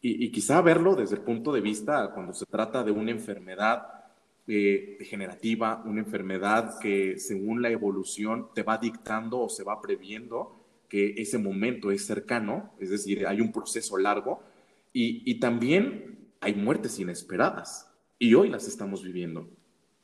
Y, 0.00 0.30
quizá 0.30 0.60
verlo 0.60 0.94
desde 0.94 1.16
el 1.16 1.22
punto 1.22 1.52
de 1.52 1.60
vista 1.60 2.12
cuando 2.14 2.32
se 2.32 2.46
trata 2.46 2.84
de 2.84 2.92
una 2.92 3.10
enfermedad 3.10 3.88
eh, 4.46 4.96
degenerativa, 5.00 5.82
una 5.84 6.00
enfermedad 6.00 6.78
que 6.80 7.18
según 7.18 7.62
la 7.62 7.70
evolución 7.70 8.48
te 8.54 8.62
va 8.62 8.78
dictando 8.78 9.40
o 9.40 9.48
se 9.48 9.64
va 9.64 9.80
previendo 9.80 10.55
que 10.88 11.14
ese 11.16 11.38
momento 11.38 11.90
es 11.90 12.06
cercano, 12.06 12.72
es 12.80 12.90
decir, 12.90 13.26
hay 13.26 13.40
un 13.40 13.52
proceso 13.52 13.98
largo 13.98 14.42
y, 14.92 15.38
también 15.40 16.30
hay 16.40 16.54
muertes 16.54 16.98
inesperadas 16.98 17.92
y 18.18 18.34
hoy 18.34 18.48
las 18.48 18.66
estamos 18.66 19.02
viviendo. 19.02 19.48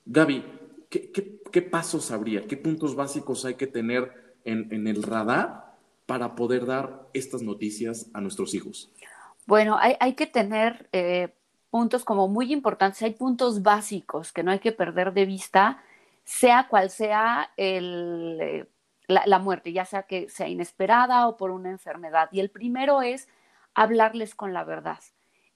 Gaby, 0.04 0.44
¿qué, 0.90 1.62
pasos 1.62 2.10
habría? 2.10 2.46
¿Qué 2.46 2.56
puntos 2.58 2.94
básicos 2.94 3.44
hay 3.44 3.54
que 3.54 3.66
tener 3.66 4.34
en, 4.44 4.86
el 4.86 5.02
radar 5.02 5.76
para 6.04 6.34
poder 6.34 6.66
dar 6.66 7.08
estas 7.14 7.42
noticias 7.42 8.10
a 8.12 8.20
nuestros 8.20 8.54
hijos? 8.54 8.92
Bueno, 9.46 9.78
hay, 9.80 10.12
que 10.14 10.26
tener 10.26 10.88
eh, 10.92 11.34
puntos 11.70 12.04
como 12.04 12.28
muy 12.28 12.52
importantes, 12.52 13.02
hay 13.02 13.14
puntos 13.14 13.62
básicos 13.62 14.30
que 14.30 14.42
no 14.42 14.50
hay 14.50 14.58
que 14.58 14.72
perder 14.72 15.14
de 15.14 15.24
vista, 15.24 15.82
sea 16.24 16.68
cual 16.68 16.90
sea 16.90 17.50
la, 19.08 19.38
muerte, 19.38 19.72
ya 19.72 19.84
sea 19.84 20.04
que 20.04 20.28
sea 20.28 20.48
inesperada 20.48 21.28
o 21.28 21.36
por 21.36 21.50
una 21.50 21.70
enfermedad. 21.70 22.28
Y 22.32 22.40
el 22.40 22.50
primero 22.50 23.02
es 23.02 23.28
hablarles 23.74 24.34
con 24.34 24.52
la 24.52 24.64
verdad. 24.64 25.00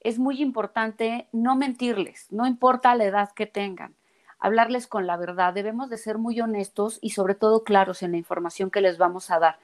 Es 0.01 0.19
muy 0.19 0.43
importante 0.43 1.29
no 1.33 1.57
mentirles, 1.57 2.27
no 2.31 2.47
importa 2.47 2.95
la 2.95 3.05
edad 3.05 3.33
que 3.33 3.47
tengan 3.47 3.95
hablarles 4.39 4.87
con 4.87 5.07
la 5.07 5.17
verdad, 5.17 5.55
debemos 5.55 5.91
de 5.91 5.99
ser 5.99 6.19
muy 6.19 6.41
honestos 6.41 6.99
y 7.01 7.11
sobre 7.11 7.35
todo 7.35 7.65
claros 7.65 8.03
en 8.03 8.13
la 8.13 8.19
información 8.19 8.71
que 8.71 8.81
les 8.81 8.99
vamos 8.99 9.31
a 9.31 9.39
dar. 9.39 9.59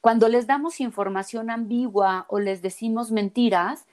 Cuando 0.00 0.28
les 0.28 0.46
damos 0.46 0.80
información 0.80 1.50
ambigua 1.50 2.24
o 2.28 2.38
les 2.38 2.62
decimos 2.62 3.10
mentiras, 3.10 3.86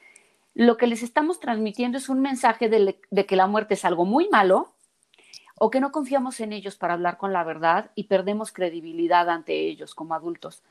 lo 0.53 0.77
que 0.77 0.87
les 0.87 1.03
estamos 1.03 1.39
transmitiendo 1.39 1.97
es 1.97 2.09
un 2.09 2.21
mensaje 2.21 2.69
de, 2.69 3.25
que 3.25 3.35
la 3.35 3.47
muerte 3.47 3.73
es 3.73 3.83
algo 3.85 4.05
muy 4.05 4.29
malo 4.29 4.71
o 5.57 5.69
que 5.69 5.79
no 5.79 5.91
confiamos 5.91 6.39
en 6.39 6.53
ellos 6.53 6.75
para 6.75 6.93
hablar 6.93 7.17
con 7.17 7.33
la 7.33 7.43
verdad 7.43 7.91
y 7.95 8.05
perdemos 8.05 8.51
credibilidad 8.51 9.29
ante 9.29 9.53
ellos 9.53 9.95
como 9.95 10.13
adultos. 10.13 10.63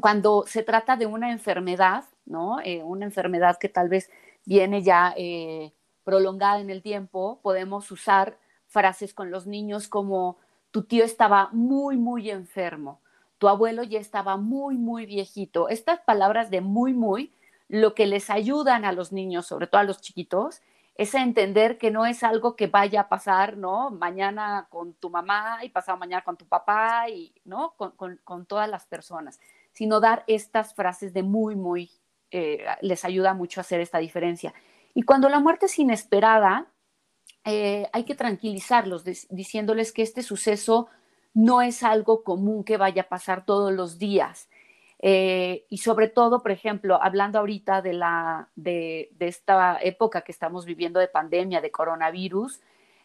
Cuando 0.00 0.44
se 0.46 0.62
trata 0.62 0.96
de 0.96 1.06
una 1.06 1.32
enfermedad, 1.32 2.04
¿no? 2.26 2.60
Eh, 2.60 2.82
una 2.82 3.06
enfermedad 3.06 3.58
que 3.58 3.68
tal 3.68 3.88
vez 3.88 4.10
viene 4.44 4.82
ya 4.82 5.14
eh, 5.16 5.72
prolongada 6.04 6.60
en 6.60 6.70
el 6.70 6.82
tiempo, 6.82 7.40
podemos 7.42 7.90
usar 7.90 8.38
frases 8.66 9.14
con 9.14 9.30
los 9.30 9.46
niños 9.46 9.88
como 9.88 10.36
tu 10.70 10.82
tío 10.82 11.04
estaba 11.04 11.48
muy, 11.52 11.96
muy 11.96 12.30
enfermo, 12.30 13.00
tu 13.38 13.48
abuelo 13.48 13.82
ya 13.82 13.98
estaba 13.98 14.36
muy, 14.36 14.76
muy 14.76 15.06
viejito. 15.06 15.68
Estas 15.68 16.00
palabras 16.00 16.50
de 16.50 16.60
muy, 16.60 16.92
muy, 16.92 17.32
lo 17.68 17.94
que 17.94 18.06
les 18.06 18.28
ayudan 18.28 18.84
a 18.84 18.92
los 18.92 19.12
niños, 19.12 19.46
sobre 19.46 19.66
todo 19.66 19.80
a 19.80 19.84
los 19.84 20.00
chiquitos, 20.00 20.60
es 20.98 21.14
entender 21.14 21.78
que 21.78 21.90
no 21.90 22.06
es 22.06 22.22
algo 22.22 22.56
que 22.56 22.68
vaya 22.68 23.02
a 23.02 23.08
pasar, 23.08 23.56
¿no? 23.56 23.90
Mañana 23.90 24.66
con 24.70 24.94
tu 24.94 25.10
mamá 25.10 25.58
y 25.62 25.68
pasado 25.68 25.98
mañana 25.98 26.24
con 26.24 26.36
tu 26.36 26.46
papá 26.46 27.08
y, 27.10 27.34
¿no? 27.44 27.74
Con, 27.76 28.46
todas 28.46 28.68
las 28.68 28.86
personas, 28.86 29.38
sino 29.72 30.00
dar 30.00 30.24
estas 30.26 30.74
frases 30.74 31.12
de 31.12 31.22
muy, 31.22 31.54
muy, 31.54 31.90
eh, 32.30 32.64
les 32.80 33.04
ayuda 33.04 33.34
mucho 33.34 33.60
a 33.60 33.62
hacer 33.62 33.80
esta 33.80 33.98
diferencia. 33.98 34.54
Y 34.94 35.02
cuando 35.02 35.28
la 35.28 35.40
muerte 35.40 35.66
es 35.66 35.78
inesperada, 35.78 36.66
eh, 37.44 37.88
hay 37.92 38.04
que 38.04 38.14
tranquilizarlos 38.14 39.04
diciéndoles 39.04 39.92
que 39.92 40.02
este 40.02 40.22
suceso 40.22 40.88
no 41.34 41.60
es 41.60 41.82
algo 41.82 42.24
común 42.24 42.64
que 42.64 42.78
vaya 42.78 43.02
a 43.02 43.08
pasar 43.08 43.44
todos 43.44 43.72
los 43.72 43.98
días. 43.98 44.48
Eh, 44.98 45.66
y 45.68 45.78
sobre 45.78 46.08
todo, 46.08 46.42
por 46.42 46.50
ejemplo, 46.50 46.98
hablando 47.02 47.38
ahorita 47.38 47.82
de, 47.82 47.92
la, 47.92 48.48
de, 48.56 49.10
esta 49.20 49.78
época 49.82 50.22
que 50.22 50.32
estamos 50.32 50.64
viviendo 50.64 51.00
de 51.00 51.08
pandemia, 51.08 51.60
de 51.60 51.70
coronavirus, 51.70 52.60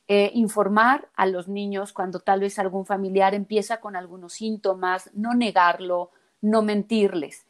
eh, 0.08 0.32
informar 0.34 1.10
a 1.16 1.26
los 1.26 1.48
niños 1.48 1.94
cuando 1.94 2.20
tal 2.20 2.40
vez 2.40 2.60
algún 2.60 2.86
familiar 2.86 3.34
empieza 3.34 3.80
con 3.80 3.96
algunos 3.96 4.34
síntomas, 4.34 5.10
no 5.14 5.34
negarlo, 5.34 6.12
no 6.42 6.62
mentirles. 6.62 7.46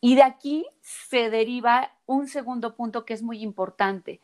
Y 0.00 0.16
de 0.16 0.22
aquí 0.22 0.66
se 0.80 1.30
deriva 1.30 1.92
un 2.06 2.28
segundo 2.28 2.74
punto 2.74 3.04
que 3.04 3.14
es 3.14 3.22
muy 3.22 3.42
importante 3.42 4.20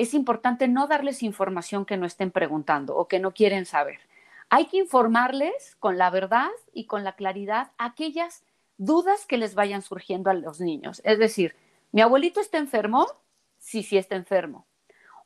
es 0.00 0.14
importante 0.14 0.66
no 0.66 0.86
darles 0.86 1.22
información 1.22 1.84
que 1.84 1.98
no 1.98 2.06
estén 2.06 2.30
preguntando 2.30 2.96
o 2.96 3.06
que 3.06 3.18
no 3.18 3.34
quieren 3.34 3.66
saber. 3.66 3.98
Hay 4.48 4.64
que 4.64 4.78
informarles 4.78 5.76
con 5.78 5.98
la 5.98 6.08
verdad 6.08 6.48
y 6.72 6.86
con 6.86 7.04
la 7.04 7.16
claridad 7.16 7.72
aquellas 7.76 8.42
dudas 8.80 9.26
que 9.26 9.36
les 9.36 9.54
vayan 9.54 9.82
surgiendo 9.82 10.30
a 10.30 10.34
los 10.34 10.58
niños. 10.58 11.02
Es 11.04 11.18
decir, 11.18 11.54
¿mi 11.92 12.00
abuelito 12.00 12.40
está 12.40 12.56
enfermo? 12.56 13.06
Sí, 13.58 13.82
sí 13.82 13.98
está 13.98 14.16
enfermo. 14.16 14.66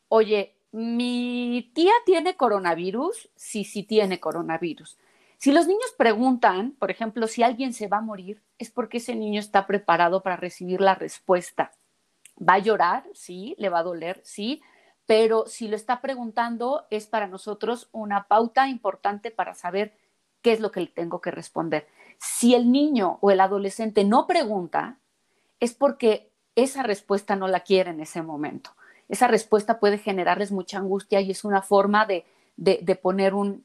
Oye, 0.09 0.57
¿mi 0.73 1.71
tía 1.73 1.93
tiene 2.05 2.37
coronavirus? 2.37 3.31
Sí, 3.37 3.63
sí 3.65 3.85
tiene 3.85 4.19
coronavirus. 4.19 4.99
Si 5.39 5.53
los 5.53 5.69
niños 5.69 5.95
preguntan, 5.97 6.73
por 6.73 6.91
ejemplo, 6.91 7.29
si 7.29 7.45
alguien 7.45 7.73
se 7.73 7.87
va 7.87 7.99
a 7.99 8.03
morir, 8.03 8.43
es 8.59 8.73
porque 8.73 8.97
ese 8.97 9.15
niño 9.15 9.39
está 9.39 9.69
preparado 9.69 10.23
para 10.23 10.37
recibir 10.37 10.81
la 10.81 10.97
respuesta. 10.97 11.71
¿Va 12.37 12.55
a 12.55 12.59
llorar? 12.59 13.05
Sí. 13.15 13.55
¿Le 13.59 13.69
va 13.69 13.81
a 13.81 13.85
doler? 13.85 14.21
Sí. 14.25 14.63
Pero 15.07 15.47
si 15.47 15.69
lo 15.69 15.77
está 15.77 16.01
preguntando, 16.01 16.87
es 16.91 17.07
para 17.07 17.29
nosotros 17.29 17.89
una 17.93 18.27
pauta 18.27 18.69
importante 18.69 19.31
para 19.31 19.55
saber 19.55 19.95
qué 20.43 20.53
es 20.53 20.61
lo 20.61 20.73
que 20.73 20.81
le 20.81 20.87
tengo 20.89 21.21
que 21.21 21.31
responder. 21.31 21.87
Si 22.19 22.55
el 22.55 22.71
niño 22.73 23.19
o 23.21 23.31
el 23.31 23.41
adolescente 23.41 24.05
no 24.05 24.27
pregunta, 24.27 24.99
es 25.61 25.75
porque 25.75 26.31
esa 26.57 26.83
respuesta 26.83 27.37
no 27.37 27.49
la 27.49 27.61
quiere 27.61 27.91
en 27.91 28.01
ese 28.01 28.23
momento. 28.23 28.71
Esa 29.09 29.29
respuesta 29.29 29.81
puede 29.81 29.99
generarles 29.99 30.53
mucha 30.53 30.79
angustia 30.79 31.21
y 31.21 31.31
es 31.31 31.45
una 31.45 31.63
forma 31.63 32.07
de, 32.07 32.25
poner 33.03 33.35
un, 33.35 33.65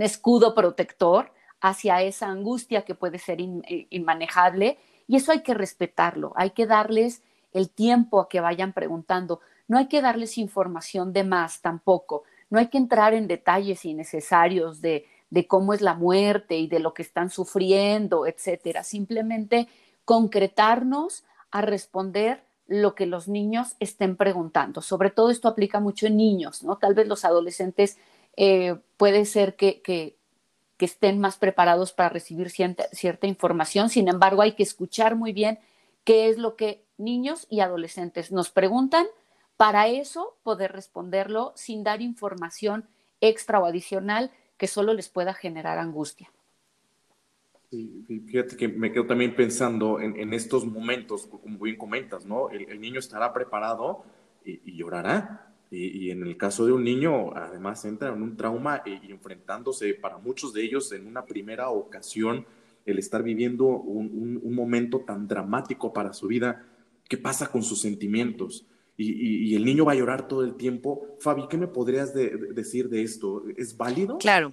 escudo 0.00 0.54
protector 0.54 1.32
hacia 1.60 2.02
esa 2.02 2.26
angustia 2.28 2.84
que 2.84 2.94
puede 2.94 3.18
ser 3.18 3.40
eh, 3.40 3.86
inmanejable 3.90 4.78
y 5.06 5.16
eso 5.16 5.32
hay 5.32 5.42
que 5.42 5.54
respetarlo, 5.54 6.32
hay 6.36 6.50
que 6.50 6.66
darles 6.66 7.22
el 7.52 7.70
tiempo 7.70 8.20
a 8.20 8.28
que 8.28 8.40
vayan 8.40 8.72
preguntando. 8.72 9.40
No 9.68 9.78
hay 9.78 9.86
que 9.86 10.00
darles 10.00 10.38
información 10.38 11.12
de 11.12 11.24
más 11.24 11.60
tampoco. 11.60 12.24
No 12.50 12.58
hay 12.58 12.68
que 12.68 12.78
entrar 12.78 13.14
en 13.14 13.28
detalles 13.28 13.84
innecesarios 13.84 14.80
de, 14.80 15.06
de 15.32 15.46
cómo 15.46 15.72
es 15.72 15.80
la 15.80 15.94
muerte 15.94 16.58
y 16.58 16.66
de 16.66 16.78
lo 16.78 16.92
que 16.92 17.00
están 17.00 17.30
sufriendo, 17.30 18.26
etcétera. 18.26 18.84
Simplemente 18.84 19.66
concretarnos 20.04 21.24
a 21.50 21.62
responder 21.62 22.44
lo 22.66 22.94
que 22.94 23.06
los 23.06 23.28
niños 23.28 23.74
estén 23.80 24.18
preguntando. 24.18 24.82
Sobre 24.82 25.08
todo 25.08 25.30
esto 25.30 25.48
aplica 25.48 25.80
mucho 25.80 26.06
en 26.06 26.18
niños, 26.18 26.62
¿no? 26.62 26.76
Tal 26.76 26.92
vez 26.92 27.08
los 27.08 27.24
adolescentes 27.24 27.96
eh, 28.36 28.76
puede 28.98 29.24
ser 29.24 29.56
que, 29.56 29.80
que, 29.80 30.20
estén 30.78 31.20
más 31.20 31.36
preparados 31.36 31.92
para 31.92 32.08
recibir 32.08 32.50
cierta, 32.50 32.88
cierta, 32.90 33.28
información. 33.28 33.88
Sin 33.88 34.08
embargo, 34.08 34.42
hay 34.42 34.52
que 34.56 34.64
escuchar 34.64 35.14
muy 35.14 35.32
bien 35.32 35.60
qué 36.02 36.28
es 36.28 36.38
lo 36.38 36.56
que 36.56 36.84
niños 36.98 37.46
y 37.48 37.60
adolescentes 37.60 38.32
nos 38.32 38.50
preguntan 38.50 39.06
para 39.56 39.86
eso 39.86 40.36
poder 40.42 40.72
responderlo 40.72 41.52
sin 41.54 41.84
dar 41.84 42.02
información 42.02 42.88
extra 43.20 43.60
o 43.60 43.66
adicional 43.66 44.32
que 44.62 44.68
solo 44.68 44.94
les 44.94 45.08
pueda 45.08 45.34
generar 45.34 45.76
angustia. 45.78 46.30
Sí, 47.68 48.04
fíjate 48.28 48.56
que 48.56 48.68
me 48.68 48.92
quedo 48.92 49.08
también 49.08 49.34
pensando 49.34 49.98
en, 49.98 50.32
estos 50.32 50.64
momentos, 50.64 51.26
como 51.26 51.58
bien 51.58 51.76
comentas, 51.76 52.24
¿no? 52.24 52.48
El, 52.48 52.80
niño 52.80 53.00
estará 53.00 53.32
preparado 53.32 54.04
y, 54.44 54.76
llorará. 54.76 55.52
Y, 55.68 56.12
en 56.12 56.22
el 56.22 56.36
caso 56.36 56.64
de 56.64 56.70
un 56.70 56.84
niño, 56.84 57.34
además 57.34 57.84
entra 57.86 58.10
en 58.10 58.22
un 58.22 58.36
trauma 58.36 58.84
y, 58.86 59.10
enfrentándose 59.10 59.94
para 59.94 60.18
muchos 60.18 60.52
de 60.52 60.62
ellos 60.62 60.92
en 60.92 61.08
una 61.08 61.24
primera 61.24 61.70
ocasión, 61.70 62.46
el 62.86 63.00
estar 63.00 63.24
viviendo 63.24 63.64
un, 63.64 64.54
momento 64.54 65.00
tan 65.00 65.26
dramático 65.26 65.92
para 65.92 66.12
su 66.12 66.28
vida, 66.28 66.64
¿qué 67.08 67.18
pasa 67.18 67.48
con 67.48 67.64
sus 67.64 67.80
sentimientos? 67.80 68.64
Y, 69.02 69.54
el 69.54 69.64
niño 69.64 69.84
va 69.84 69.92
a 69.92 69.96
llorar 69.96 70.28
todo 70.28 70.44
el 70.44 70.54
tiempo. 70.54 71.16
Fabi, 71.20 71.48
¿qué 71.48 71.56
me 71.56 71.66
podrías 71.66 72.14
decir 72.14 72.88
de 72.88 73.02
esto? 73.02 73.44
¿Es 73.56 73.76
válido? 73.76 74.18
Claro. 74.18 74.52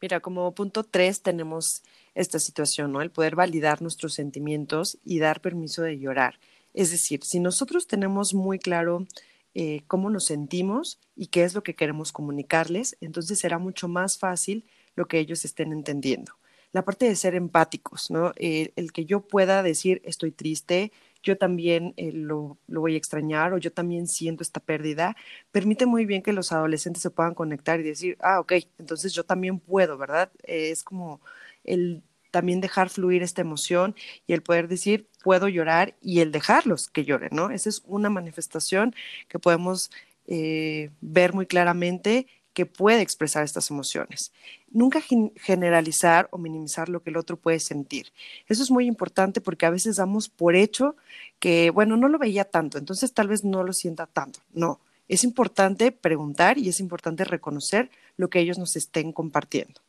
Mira, 0.00 0.20
como 0.20 0.54
punto 0.54 0.84
tres 0.84 1.22
tenemos 1.22 1.82
esta 2.14 2.38
situación, 2.38 2.92
¿no? 2.92 3.02
El 3.02 3.10
poder 3.10 3.34
validar 3.34 3.82
nuestros 3.82 4.14
sentimientos 4.14 4.98
y 5.04 5.18
dar 5.18 5.40
permiso 5.40 5.82
de 5.82 5.98
llorar. 5.98 6.38
Es 6.74 6.90
decir, 6.90 7.24
si 7.24 7.40
nosotros 7.40 7.86
tenemos 7.86 8.34
muy 8.34 8.58
claro 8.58 9.06
eh, 9.54 9.82
cómo 9.86 10.10
nos 10.10 10.24
sentimos 10.24 10.98
y 11.14 11.28
qué 11.28 11.44
es 11.44 11.54
lo 11.54 11.62
que 11.62 11.74
queremos 11.74 12.12
comunicarles, 12.12 12.96
entonces 13.00 13.38
será 13.38 13.58
mucho 13.58 13.88
más 13.88 14.18
fácil 14.18 14.64
lo 14.94 15.06
que 15.06 15.18
ellos 15.18 15.44
estén 15.44 15.72
entendiendo. 15.72 16.32
La 16.72 16.84
parte 16.84 17.08
de 17.08 17.16
ser 17.16 17.34
empáticos, 17.34 18.10
¿no? 18.10 18.32
el 18.36 18.92
que 18.92 19.06
yo 19.06 19.20
pueda 19.22 19.62
decir 19.62 20.02
estoy 20.04 20.30
triste, 20.30 20.92
yo 21.26 21.36
también 21.36 21.92
eh, 21.96 22.12
lo, 22.12 22.56
lo, 22.68 22.80
voy 22.80 22.94
a 22.94 22.98
extrañar 22.98 23.52
o 23.52 23.58
yo 23.58 23.72
también 23.72 24.06
siento 24.06 24.42
esta 24.44 24.60
pérdida, 24.60 25.16
permite 25.50 25.84
muy 25.84 26.06
bien 26.06 26.22
que 26.22 26.32
los 26.32 26.52
adolescentes 26.52 27.02
se 27.02 27.10
puedan 27.10 27.34
conectar 27.34 27.80
y 27.80 27.82
decir, 27.82 28.16
ah, 28.20 28.38
ok, 28.40 28.52
entonces 28.78 29.12
yo 29.12 29.24
también 29.24 29.58
puedo, 29.58 29.98
¿verdad? 29.98 30.30
es 30.44 30.84
como 30.84 31.20
el 31.64 32.02
también 32.30 32.60
dejar 32.60 32.90
fluir 32.90 33.22
esta 33.22 33.40
emoción 33.40 33.96
y 34.26 34.34
el 34.34 34.42
poder 34.42 34.68
decir, 34.68 35.08
puedo 35.24 35.48
llorar 35.48 35.96
y 36.00 36.20
el 36.20 36.32
dejarlos 36.32 36.88
que 36.88 37.04
lloren, 37.04 37.30
¿no? 37.32 37.50
Esa 37.50 37.70
es 37.70 37.82
una 37.86 38.10
manifestación 38.10 38.94
que 39.28 39.38
podemos 39.38 39.90
eh, 40.26 40.90
ver 41.00 41.32
muy 41.32 41.46
claramente 41.46 42.26
que 42.56 42.64
puede 42.64 43.02
expresar 43.02 43.44
estas 43.44 43.70
emociones. 43.70 44.32
Nunca 44.70 45.02
generalizar 45.36 46.26
o 46.30 46.38
minimizar 46.38 46.88
lo 46.88 47.02
que 47.02 47.10
el 47.10 47.18
otro 47.18 47.36
puede 47.36 47.60
sentir. 47.60 48.14
Eso 48.48 48.62
es 48.62 48.70
muy 48.70 48.86
importante 48.86 49.42
porque 49.42 49.66
a 49.66 49.70
veces 49.70 49.96
damos 49.96 50.30
por 50.30 50.56
hecho 50.56 50.96
que, 51.38 51.68
bueno, 51.68 51.98
no 51.98 52.08
lo 52.08 52.18
veía 52.18 52.46
tanto, 52.46 52.78
entonces 52.78 53.12
tal 53.12 53.28
vez 53.28 53.44
no 53.44 53.62
lo 53.62 53.74
sienta 53.74 54.06
tanto. 54.06 54.40
No, 54.54 54.80
es 55.06 55.22
importante 55.22 55.92
preguntar 55.92 56.56
y 56.56 56.70
es 56.70 56.80
importante 56.80 57.24
reconocer 57.24 57.90
lo 58.16 58.30
que 58.30 58.40
ellos 58.40 58.56
nos 58.56 58.74
estén 58.74 59.12
compartiendo. 59.12 59.82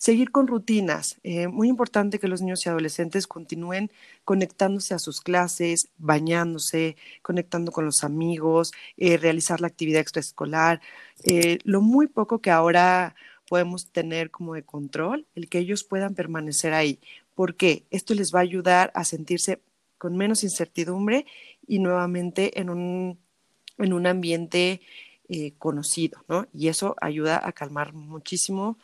Seguir 0.00 0.30
con 0.30 0.46
rutinas. 0.46 1.18
Eh, 1.24 1.46
muy 1.48 1.68
importante 1.68 2.18
que 2.18 2.26
los 2.26 2.40
niños 2.40 2.64
y 2.64 2.70
adolescentes 2.70 3.26
continúen 3.26 3.90
conectándose 4.24 4.94
a 4.94 4.98
sus 4.98 5.20
clases, 5.20 5.90
bañándose, 5.98 6.96
conectando 7.20 7.70
con 7.70 7.84
los 7.84 8.02
amigos, 8.02 8.72
eh, 8.96 9.18
realizar 9.18 9.60
la 9.60 9.66
actividad 9.66 10.00
extraescolar. 10.00 10.80
Eh, 11.24 11.58
lo 11.64 11.82
muy 11.82 12.06
poco 12.06 12.40
que 12.40 12.50
ahora 12.50 13.14
podemos 13.46 13.90
tener 13.92 14.30
como 14.30 14.54
de 14.54 14.62
control, 14.62 15.26
el 15.34 15.50
que 15.50 15.58
ellos 15.58 15.84
puedan 15.84 16.14
permanecer 16.14 16.72
ahí. 16.72 16.98
porque 17.34 17.84
Esto 17.90 18.14
les 18.14 18.34
va 18.34 18.38
a 18.38 18.42
ayudar 18.42 18.90
a 18.94 19.04
sentirse 19.04 19.60
con 19.98 20.16
menos 20.16 20.44
incertidumbre 20.44 21.26
y 21.66 21.78
nuevamente 21.78 22.58
en 22.58 22.70
un, 22.70 23.18
en 23.76 23.92
un 23.92 24.06
ambiente 24.06 24.80
conocido, 25.58 26.24
¿no? 26.28 26.48
Y 26.52 26.68
eso 26.68 26.96
ayuda 27.00 27.40
a 27.46 27.52
calmar 27.52 27.92
muchísimo 27.92 28.76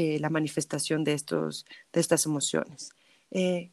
eh, 0.00 0.20
la 0.20 0.30
manifestación 0.30 1.02
de, 1.02 1.12
estos, 1.12 1.66
de 1.92 1.98
estas 1.98 2.24
emociones. 2.24 2.90
Eh, 3.32 3.72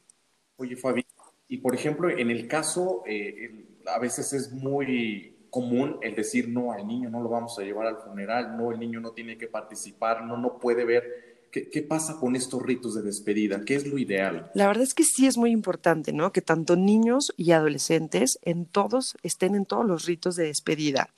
Oye, 0.57 0.75
Fabi, 0.75 1.05
y 1.47 1.59
por 1.59 1.75
ejemplo, 1.75 2.09
en 2.09 2.31
el 2.31 2.47
caso, 2.47 3.03
eh, 3.05 3.67
a 3.85 3.99
veces 3.99 4.33
es 4.33 4.51
muy 4.51 5.37
común 5.51 5.99
el 6.01 6.15
decir, 6.15 6.49
no, 6.49 6.71
al 6.71 6.87
niño 6.87 7.11
no 7.11 7.21
lo 7.21 7.29
vamos 7.29 7.59
a 7.59 7.61
llevar 7.61 7.85
al 7.85 7.97
funeral, 7.97 8.57
no, 8.57 8.71
el 8.71 8.79
niño 8.79 8.99
no 9.01 9.11
tiene 9.11 9.37
que 9.37 9.45
participar, 9.45 10.25
no, 10.25 10.35
no 10.35 10.57
puede 10.57 10.83
ver 10.83 11.34
¿Qué, 11.51 11.81
pasa 11.81 12.17
con 12.19 12.35
estos 12.35 12.61
ritos 12.61 12.95
de 12.95 13.01
despedida? 13.01 13.63
¿Qué 13.63 13.75
es 13.75 13.87
lo 13.87 13.97
ideal? 13.97 14.51
La 14.53 14.67
verdad 14.67 14.83
es 14.83 14.93
que 14.93 15.03
sí 15.03 15.25
es 15.25 15.37
muy 15.37 15.51
importante, 15.51 16.11
¿no? 16.11 16.31
Que 16.33 16.41
tanto 16.41 16.75
niños 16.75 17.33
y 17.37 17.51
adolescentes 17.51 18.39
en 18.41 18.65
todos 18.65 19.15
estén 19.23 19.55
en 19.55 19.65
todos 19.65 19.85
los 19.85 20.05
ritos 20.05 20.35
de 20.35 20.47
despedida. 20.47 21.09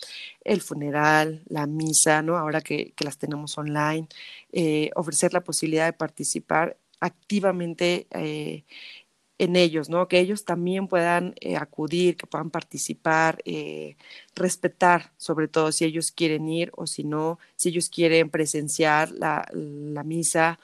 El 0.44 0.62
funeral, 0.62 1.42
la 1.48 1.66
misa, 1.66 2.22
¿no? 2.22 2.38
Ahora 2.38 2.62
que, 2.62 2.94
las 3.00 3.18
tenemos 3.18 3.58
online, 3.58 4.08
eh, 4.52 4.92
ofrecer 4.96 5.34
la 5.34 5.44
posibilidad 5.44 5.86
de 5.86 5.94
participar 5.94 6.78
activamente 7.00 8.08
eh, 8.12 8.64
en 9.40 9.56
ellos, 9.56 9.90
¿no? 9.90 10.08
Que 10.08 10.20
ellos 10.20 10.46
también 10.46 10.88
puedan 10.88 11.36
eh, 11.42 11.58
acudir, 11.58 12.18
que 12.18 12.28
puedan 12.28 12.50
participar, 12.50 13.40
eh, 13.46 13.96
respetar, 14.36 15.12
sobre 15.18 15.48
todo 15.48 15.72
si 15.72 15.86
ellos 15.86 16.12
quieren 16.12 16.50
ir 16.50 16.72
o 16.76 16.88
si 16.88 17.04
no, 17.04 17.40
si 17.56 17.70
ellos 17.70 17.90
quieren 17.90 18.30
presenciar 18.30 19.12
la, 19.12 19.48
la 19.54 20.04
misa, 20.04 20.60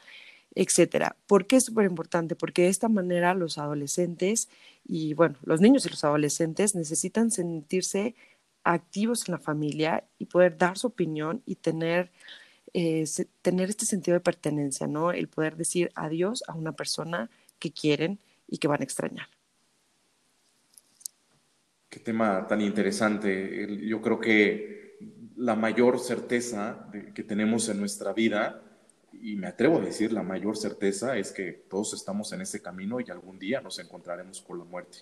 etcétera. 0.55 1.15
¿Por 1.27 1.45
qué 1.47 1.57
es 1.57 1.65
súper 1.65 1.85
importante? 1.85 2.35
Porque 2.35 2.63
de 2.63 2.69
esta 2.69 2.89
manera 2.89 3.33
los 3.35 3.57
adolescentes 3.57 4.49
y, 4.85 5.13
bueno, 5.13 5.35
los 5.43 5.61
niños 5.61 5.85
y 5.85 5.89
los 5.89 6.03
adolescentes 6.03 6.75
necesitan 6.75 7.31
sentirse 7.31 8.15
activos 8.63 9.27
en 9.27 9.33
la 9.33 9.39
familia 9.39 10.05
y 10.19 10.25
poder 10.25 10.57
dar 10.57 10.77
su 10.77 10.87
opinión 10.87 11.43
y 11.45 11.55
tener, 11.55 12.11
eh, 12.73 13.05
tener 13.41 13.69
este 13.69 13.85
sentido 13.85 14.15
de 14.15 14.21
pertenencia, 14.21 14.87
¿no? 14.87 15.11
El 15.11 15.27
poder 15.27 15.57
decir 15.57 15.91
adiós 15.95 16.43
a 16.47 16.53
una 16.53 16.71
persona 16.73 17.29
que 17.59 17.71
quieren 17.71 18.19
y 18.47 18.57
que 18.57 18.67
van 18.67 18.81
a 18.81 18.83
extrañar. 18.83 19.27
Qué 21.89 21.99
tema 21.99 22.47
tan 22.47 22.61
interesante. 22.61 23.67
Yo 23.85 24.01
creo 24.01 24.19
que 24.19 24.97
la 25.35 25.55
mayor 25.55 25.99
certeza 25.99 26.89
que 27.13 27.23
tenemos 27.23 27.69
en 27.69 27.79
nuestra 27.79 28.13
vida, 28.13 28.61
y 29.11 29.35
me 29.35 29.47
atrevo 29.47 29.77
a 29.77 29.81
decir 29.81 30.11
la 30.11 30.23
mayor 30.23 30.57
certeza, 30.57 31.17
es 31.17 31.31
que 31.31 31.51
todos 31.69 31.93
estamos 31.93 32.33
en 32.33 32.41
ese 32.41 32.61
camino 32.61 32.99
y 32.99 33.11
algún 33.11 33.37
día 33.37 33.61
nos 33.61 33.79
encontraremos 33.79 34.41
con 34.41 34.57
la 34.57 34.65
muerte. 34.65 34.99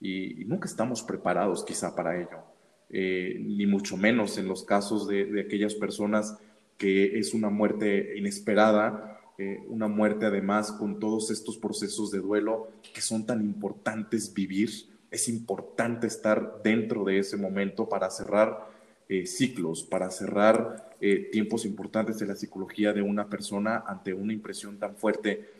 Y, 0.00 0.44
nunca 0.46 0.66
estamos 0.66 1.02
preparados 1.02 1.64
quizá 1.64 1.94
para 1.94 2.20
ello, 2.20 2.44
eh, 2.90 3.36
ni 3.40 3.66
mucho 3.66 3.96
menos 3.96 4.36
en 4.36 4.48
los 4.48 4.64
casos 4.64 5.06
de, 5.06 5.26
de 5.26 5.42
aquellas 5.42 5.74
personas 5.74 6.36
que 6.76 7.18
es 7.18 7.32
una 7.32 7.48
muerte 7.48 8.18
inesperada 8.18 9.20
eh, 9.36 9.64
una 9.68 9.88
muerte 9.88 10.26
además 10.26 10.70
con 10.70 11.00
todos 11.00 11.30
estos 11.32 11.58
procesos 11.58 12.12
de 12.12 12.20
duelo 12.20 12.68
que 12.94 13.00
son 13.00 13.26
tan 13.26 13.40
importantes 13.40 14.32
vivir. 14.32 14.70
Es 15.10 15.28
importante 15.28 16.06
estar 16.06 16.60
dentro 16.62 17.04
de 17.04 17.18
ese 17.18 17.36
momento 17.36 17.88
para 17.88 18.10
cerrar 18.10 18.70
eh, 19.08 19.26
ciclos, 19.26 19.82
para 19.82 20.10
cerrar 20.10 20.96
eh, 21.00 21.30
tiempos 21.32 21.64
importantes 21.64 22.18
de 22.18 22.26
la 22.26 22.36
psicología 22.36 22.92
de 22.92 23.02
una 23.02 23.28
persona 23.28 23.82
ante 23.86 24.14
una 24.14 24.32
impresión 24.32 24.78
tan 24.78 24.96
fuerte. 24.96 25.50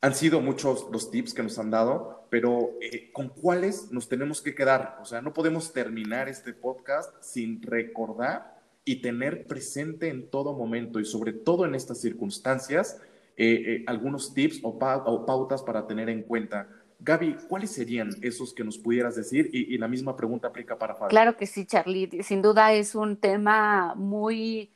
Han 0.00 0.14
sido 0.14 0.40
muchos 0.40 0.88
los 0.90 1.10
tips 1.10 1.32
que 1.32 1.42
nos 1.44 1.58
han 1.58 1.70
dado, 1.70 2.26
pero 2.28 2.72
¿con 3.12 3.28
cuáles 3.28 3.90
nos 3.92 4.08
tenemos 4.08 4.42
que 4.42 4.54
quedar? 4.54 4.98
O 5.00 5.04
sea, 5.04 5.22
no 5.22 5.32
podemos 5.32 5.72
terminar 5.72 6.28
este 6.28 6.52
podcast 6.52 7.14
sin 7.22 7.62
recordar 7.62 8.55
y 8.88 9.02
tener 9.02 9.46
presente 9.46 10.08
en 10.08 10.30
todo 10.30 10.54
momento 10.54 11.00
y 11.00 11.04
sobre 11.04 11.32
todo 11.32 11.66
en 11.66 11.74
estas 11.74 12.00
circunstancias 12.00 13.02
eh, 13.36 13.62
eh, 13.66 13.84
algunos 13.86 14.32
tips 14.32 14.60
o, 14.62 14.78
pautas 14.78 15.62
para 15.62 15.86
tener 15.86 16.08
en 16.08 16.22
cuenta. 16.22 16.68
Gaby, 17.00 17.36
¿cuáles 17.48 17.72
serían 17.72 18.10
esos 18.22 18.54
que 18.54 18.64
nos 18.64 18.78
pudieras 18.78 19.16
decir? 19.16 19.50
Y, 19.52 19.76
la 19.76 19.88
misma 19.88 20.16
pregunta 20.16 20.48
aplica 20.48 20.78
para 20.78 20.94
Fabio. 20.94 21.10
Claro 21.10 21.36
que 21.36 21.46
sí, 21.46 21.66
Charlie. 21.66 22.22
Sin 22.22 22.40
duda 22.40 22.72
es 22.72 22.94
un 22.94 23.18
tema 23.18 23.94
muy, 23.96 24.72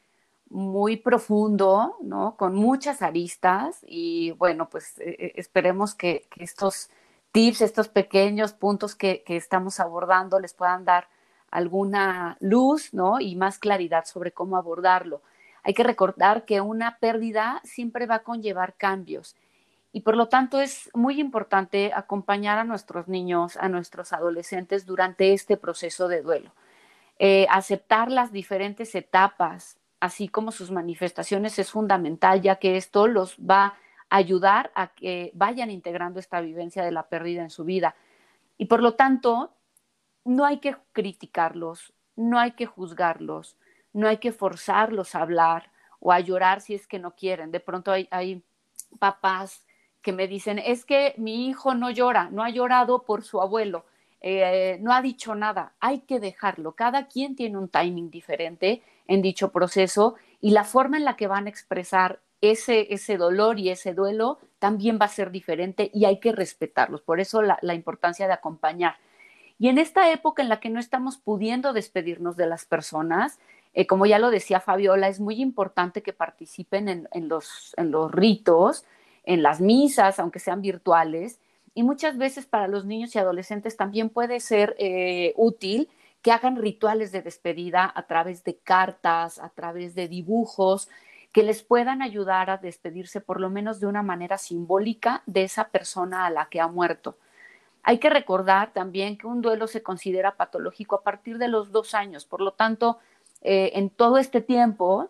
muy 0.50 0.96
profundo, 0.96 1.96
¿no? 2.02 2.36
Con 2.36 2.54
muchas 2.54 3.00
aristas 3.00 3.78
y 3.86 4.32
bueno, 4.32 4.68
pues 4.68 4.98
eh, 4.98 5.32
esperemos 5.36 5.94
que, 5.94 6.26
estos 6.36 6.90
tips, 7.32 7.62
estos 7.62 7.88
pequeños 7.88 8.52
puntos 8.52 8.96
que, 8.96 9.22
estamos 9.28 9.80
abordando 9.80 10.40
les 10.40 10.52
puedan 10.52 10.84
dar 10.84 11.08
alguna 11.50 12.36
luz, 12.40 12.92
¿no? 12.94 13.20
Y 13.20 13.36
más 13.36 13.58
claridad 13.58 14.04
sobre 14.04 14.32
cómo 14.32 14.56
abordarlo. 14.56 15.22
Hay 15.62 15.74
que 15.74 15.82
recordar 15.82 16.44
que 16.44 16.60
una 16.60 16.98
pérdida 16.98 17.60
siempre 17.64 18.06
va 18.06 18.16
a 18.16 18.22
conllevar 18.22 18.74
cambios 18.74 19.36
y 19.92 20.00
por 20.00 20.16
lo 20.16 20.28
tanto 20.28 20.60
es 20.60 20.88
muy 20.94 21.20
importante 21.20 21.92
acompañar 21.94 22.58
a 22.58 22.64
nuestros 22.64 23.08
niños, 23.08 23.56
a 23.56 23.68
nuestros 23.68 24.12
adolescentes 24.12 24.86
durante 24.86 25.32
este 25.32 25.56
proceso 25.56 26.06
de 26.08 26.22
duelo. 26.22 26.52
Eh, 27.18 27.46
aceptar 27.50 28.10
las 28.10 28.32
diferentes 28.32 28.94
etapas, 28.94 29.78
así 29.98 30.28
como 30.28 30.52
sus 30.52 30.70
manifestaciones, 30.70 31.58
es 31.58 31.70
fundamental, 31.70 32.40
ya 32.40 32.56
que 32.56 32.76
esto 32.76 33.08
los 33.08 33.36
va 33.38 33.74
a 34.08 34.16
ayudar 34.16 34.70
a 34.74 34.88
que 34.88 35.32
vayan 35.34 35.70
integrando 35.70 36.20
esta 36.20 36.40
vivencia 36.40 36.84
de 36.84 36.92
la 36.92 37.08
pérdida 37.08 37.42
en 37.42 37.50
su 37.50 37.64
vida. 37.64 37.96
Y 38.58 38.66
por 38.66 38.82
lo 38.82 38.94
tanto, 38.94 39.52
no 40.24 40.44
hay 40.44 40.58
que 40.58 40.76
criticarlos, 40.92 41.92
no 42.16 42.38
hay 42.38 42.52
que 42.52 42.66
juzgarlos, 42.66 43.56
no 43.92 44.08
hay 44.08 44.18
que 44.18 44.32
forzarlos 44.32 45.14
a 45.14 45.22
hablar 45.22 45.70
o 45.98 46.12
a 46.12 46.20
llorar 46.20 46.60
si 46.60 46.74
es 46.74 46.86
que 46.86 46.98
no 46.98 47.14
quieren. 47.14 47.50
De 47.50 47.60
pronto 47.60 47.92
hay, 47.92 48.42
papás 48.98 49.64
que 50.02 50.12
me 50.12 50.26
dicen, 50.26 50.58
es 50.58 50.84
que 50.84 51.14
mi 51.16 51.48
hijo 51.48 51.74
no 51.74 51.90
llora, 51.90 52.30
no 52.30 52.42
ha 52.42 52.50
llorado 52.50 53.02
por 53.02 53.22
su 53.22 53.40
abuelo, 53.40 53.84
eh, 54.20 54.78
no 54.80 54.92
ha 54.92 55.02
dicho 55.02 55.34
nada, 55.34 55.74
hay 55.80 56.00
que 56.00 56.20
dejarlo. 56.20 56.72
Cada 56.72 57.06
quien 57.06 57.36
tiene 57.36 57.58
un 57.58 57.68
timing 57.68 58.10
diferente 58.10 58.82
en 59.06 59.22
dicho 59.22 59.52
proceso 59.52 60.16
y 60.40 60.50
la 60.52 60.64
forma 60.64 60.96
en 60.96 61.04
la 61.04 61.16
que 61.16 61.26
van 61.26 61.46
a 61.46 61.50
expresar 61.50 62.20
ese, 62.40 62.92
ese 62.94 63.16
dolor 63.16 63.58
y 63.58 63.68
ese 63.70 63.92
duelo 63.92 64.38
también 64.58 64.98
va 65.00 65.06
a 65.06 65.08
ser 65.08 65.30
diferente 65.30 65.90
y 65.92 66.04
hay 66.04 66.20
que 66.20 66.32
respetarlos. 66.32 67.02
Por 67.02 67.20
eso 67.20 67.42
la, 67.42 67.74
importancia 67.74 68.26
de 68.26 68.32
acompañar. 68.32 68.96
Y 69.60 69.68
en 69.68 69.76
esta 69.76 70.10
época 70.10 70.42
en 70.42 70.48
la 70.48 70.58
que 70.58 70.70
no 70.70 70.80
estamos 70.80 71.18
pudiendo 71.18 71.74
despedirnos 71.74 72.34
de 72.34 72.46
las 72.46 72.64
personas, 72.64 73.38
eh, 73.74 73.86
como 73.86 74.06
ya 74.06 74.18
lo 74.18 74.30
decía 74.30 74.58
Fabiola, 74.58 75.08
es 75.08 75.20
muy 75.20 75.40
importante 75.42 76.02
que 76.02 76.14
participen 76.14 77.06
en, 77.12 77.28
los, 77.28 77.74
ritos, 78.10 78.86
en 79.24 79.42
las 79.42 79.60
misas, 79.60 80.18
aunque 80.18 80.38
sean 80.38 80.62
virtuales. 80.62 81.40
Y 81.74 81.82
muchas 81.82 82.16
veces 82.16 82.46
para 82.46 82.68
los 82.68 82.86
niños 82.86 83.14
y 83.14 83.18
adolescentes 83.18 83.76
también 83.76 84.08
puede 84.08 84.40
ser 84.40 84.74
eh, 84.78 85.34
útil 85.36 85.90
que 86.22 86.32
hagan 86.32 86.56
rituales 86.56 87.12
de 87.12 87.20
despedida 87.20 87.92
a 87.94 88.06
través 88.06 88.42
de 88.44 88.56
cartas, 88.56 89.38
a 89.38 89.50
través 89.50 89.94
de 89.94 90.08
dibujos, 90.08 90.88
que 91.32 91.42
les 91.42 91.62
puedan 91.62 92.00
ayudar 92.00 92.48
a 92.48 92.56
despedirse 92.56 93.20
por 93.20 93.38
lo 93.38 93.50
menos 93.50 93.78
de 93.78 93.86
una 93.86 94.02
manera 94.02 94.38
simbólica 94.38 95.22
de 95.26 95.42
esa 95.42 95.68
persona 95.68 96.24
a 96.24 96.30
la 96.30 96.46
que 96.46 96.62
ha 96.62 96.66
muerto. 96.66 97.18
Hay 97.82 97.98
que 97.98 98.10
recordar 98.10 98.72
también 98.72 99.16
que 99.16 99.26
un 99.26 99.42
duelo 99.42 99.66
se 99.66 99.82
considera 99.82 100.36
patológico 100.36 100.96
a 100.96 101.02
partir 101.02 101.38
de 101.38 101.48
los 101.48 101.72
dos 101.72 101.94
años, 101.94 102.26
por 102.26 102.40
lo 102.40 102.52
tanto, 102.52 102.98
eh, 103.42 103.72
en 103.74 103.90
todo 103.90 104.18
este 104.18 104.40
tiempo, 104.40 105.08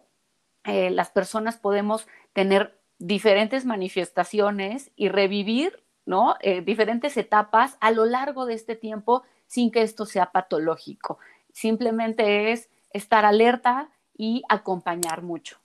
eh, 0.64 0.90
las 0.90 1.10
personas 1.10 1.56
podemos 1.56 2.06
tener 2.32 2.78
diferentes 2.98 3.64
manifestaciones 3.64 4.90
y 4.94 5.08
revivir 5.08 5.82
¿no? 6.10 6.36
Eh, 6.40 6.60
diferentes 6.60 7.16
etapas 7.16 7.76
a 7.80 7.90
lo 7.90 8.04
largo 8.04 8.46
de 8.46 8.54
este 8.54 8.74
tiempo 8.74 9.22
sin 9.46 9.70
que 9.70 9.82
esto 9.82 10.06
sea 10.06 10.32
patológico. 10.32 11.18
Simplemente 11.52 12.52
es 12.52 12.68
estar 12.92 13.24
alerta 13.24 13.90
y 14.16 14.42
acompañar 14.48 15.22
mucho. 15.22 15.58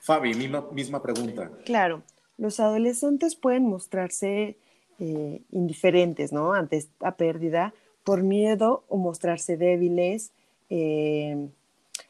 Fabi, 0.00 0.34
misma, 0.34 1.02
pregunta. 1.02 1.50
Claro, 1.64 2.02
los 2.38 2.60
adolescentes 2.60 3.36
pueden 3.36 3.66
mostrarse 3.66 4.56
eh, 4.98 5.42
indiferentes, 5.50 6.32
¿no? 6.32 6.52
Ante 6.52 6.76
esta 6.76 7.16
pérdida 7.16 7.74
por 8.04 8.22
miedo 8.22 8.84
o 8.88 8.96
mostrarse 8.96 9.56
débiles, 9.56 10.32
eh, 10.70 11.48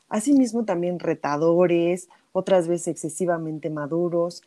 asimismo 0.08 0.64
también 0.64 0.98
retadores, 0.98 2.08
otras 2.32 2.68
veces 2.68 2.88
excesivamente 2.88 3.70
maduros. 3.70 4.42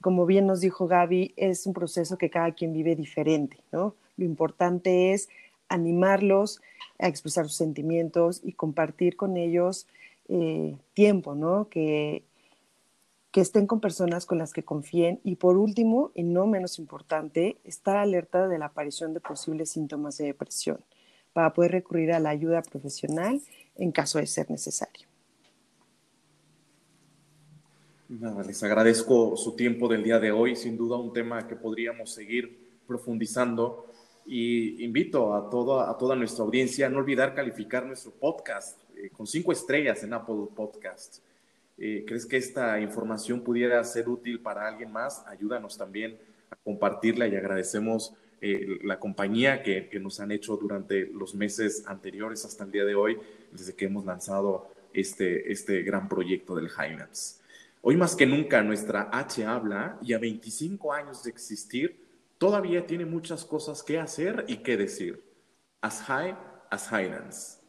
Como 0.00 0.26
bien 0.26 0.46
nos 0.46 0.60
dijo 0.60 0.86
Gaby, 0.86 1.34
es 1.36 1.66
un 1.66 1.72
proceso 1.72 2.18
que 2.18 2.30
cada 2.30 2.52
quien 2.52 2.72
vive 2.72 2.94
diferente. 2.94 3.58
Lo 3.70 3.94
importante 4.18 5.12
es 5.12 5.28
animarlos 5.68 6.60
a 6.98 7.08
expresar 7.08 7.46
sus 7.46 7.56
sentimientos 7.56 8.40
y 8.44 8.52
compartir 8.52 9.16
con 9.16 9.36
ellos 9.36 9.86
eh, 10.28 10.76
tiempo, 10.94 11.34
¿no? 11.34 11.68
Que 11.68 12.22
que 13.32 13.40
estén 13.40 13.66
con 13.66 13.80
personas 13.80 14.26
con 14.26 14.36
las 14.36 14.52
que 14.52 14.62
confíen 14.62 15.18
y 15.24 15.36
por 15.36 15.56
último, 15.56 16.12
y 16.14 16.22
no 16.22 16.46
menos 16.46 16.78
importante, 16.78 17.56
estar 17.64 17.96
alerta 17.96 18.46
de 18.46 18.58
la 18.58 18.66
aparición 18.66 19.14
de 19.14 19.20
posibles 19.20 19.70
síntomas 19.70 20.18
de 20.18 20.26
depresión 20.26 20.84
para 21.32 21.54
poder 21.54 21.72
recurrir 21.72 22.12
a 22.12 22.20
la 22.20 22.28
ayuda 22.28 22.60
profesional 22.60 23.40
en 23.76 23.90
caso 23.90 24.18
de 24.18 24.26
ser 24.26 24.50
necesario. 24.50 25.08
Nada, 28.10 28.44
les 28.44 28.62
agradezco 28.62 29.34
su 29.38 29.56
tiempo 29.56 29.88
del 29.88 30.02
día 30.02 30.18
de 30.18 30.30
hoy, 30.30 30.54
sin 30.54 30.76
duda 30.76 30.98
un 30.98 31.14
tema 31.14 31.48
que 31.48 31.56
podríamos 31.56 32.12
seguir 32.12 32.82
profundizando 32.86 33.86
y 34.26 34.84
invito 34.84 35.34
a 35.34 35.48
toda, 35.48 35.90
a 35.90 35.96
toda 35.96 36.14
nuestra 36.14 36.44
audiencia 36.44 36.86
a 36.86 36.90
no 36.90 36.98
olvidar 36.98 37.34
calificar 37.34 37.86
nuestro 37.86 38.12
podcast 38.12 38.78
eh, 38.94 39.08
con 39.08 39.26
cinco 39.26 39.52
estrellas 39.52 40.04
en 40.04 40.12
Apple 40.12 40.48
Podcasts 40.54 41.22
eh, 41.78 42.04
¿Crees 42.06 42.26
que 42.26 42.36
esta 42.36 42.80
información 42.80 43.40
pudiera 43.40 43.82
ser 43.84 44.08
útil 44.08 44.40
para 44.40 44.68
alguien 44.68 44.92
más? 44.92 45.24
Ayúdanos 45.26 45.76
también 45.76 46.18
a 46.50 46.56
compartirla 46.56 47.26
y 47.26 47.36
agradecemos 47.36 48.14
eh, 48.40 48.78
la 48.82 48.98
compañía 48.98 49.62
que, 49.62 49.88
nos 50.00 50.20
han 50.20 50.32
hecho 50.32 50.56
durante 50.56 51.06
los 51.06 51.34
meses 51.34 51.84
anteriores 51.86 52.44
hasta 52.44 52.64
el 52.64 52.72
día 52.72 52.84
de 52.84 52.94
hoy, 52.94 53.18
desde 53.52 53.74
que 53.74 53.86
hemos 53.86 54.04
lanzado 54.04 54.68
este, 54.92 55.50
este 55.52 55.82
gran 55.82 56.08
proyecto 56.08 56.54
del 56.56 56.68
Highlands. 56.68 57.40
Hoy 57.82 57.96
más 57.96 58.16
que 58.16 58.26
nunca 58.26 58.62
nuestra 58.62 59.08
H 59.12 59.44
habla 59.44 59.98
y 60.02 60.12
a 60.12 60.18
25 60.18 60.92
años 60.92 61.24
de 61.24 61.30
existir 61.30 62.00
todavía 62.38 62.84
tiene 62.86 63.06
muchas 63.06 63.44
cosas 63.44 63.84
que 63.84 64.00
hacer 64.00 64.44
y 64.48 64.58
que 64.58 64.76
decir. 64.76 65.22
As 65.80 66.02
high 66.02 66.36
as 66.70 66.90
Highlands. 66.90 67.61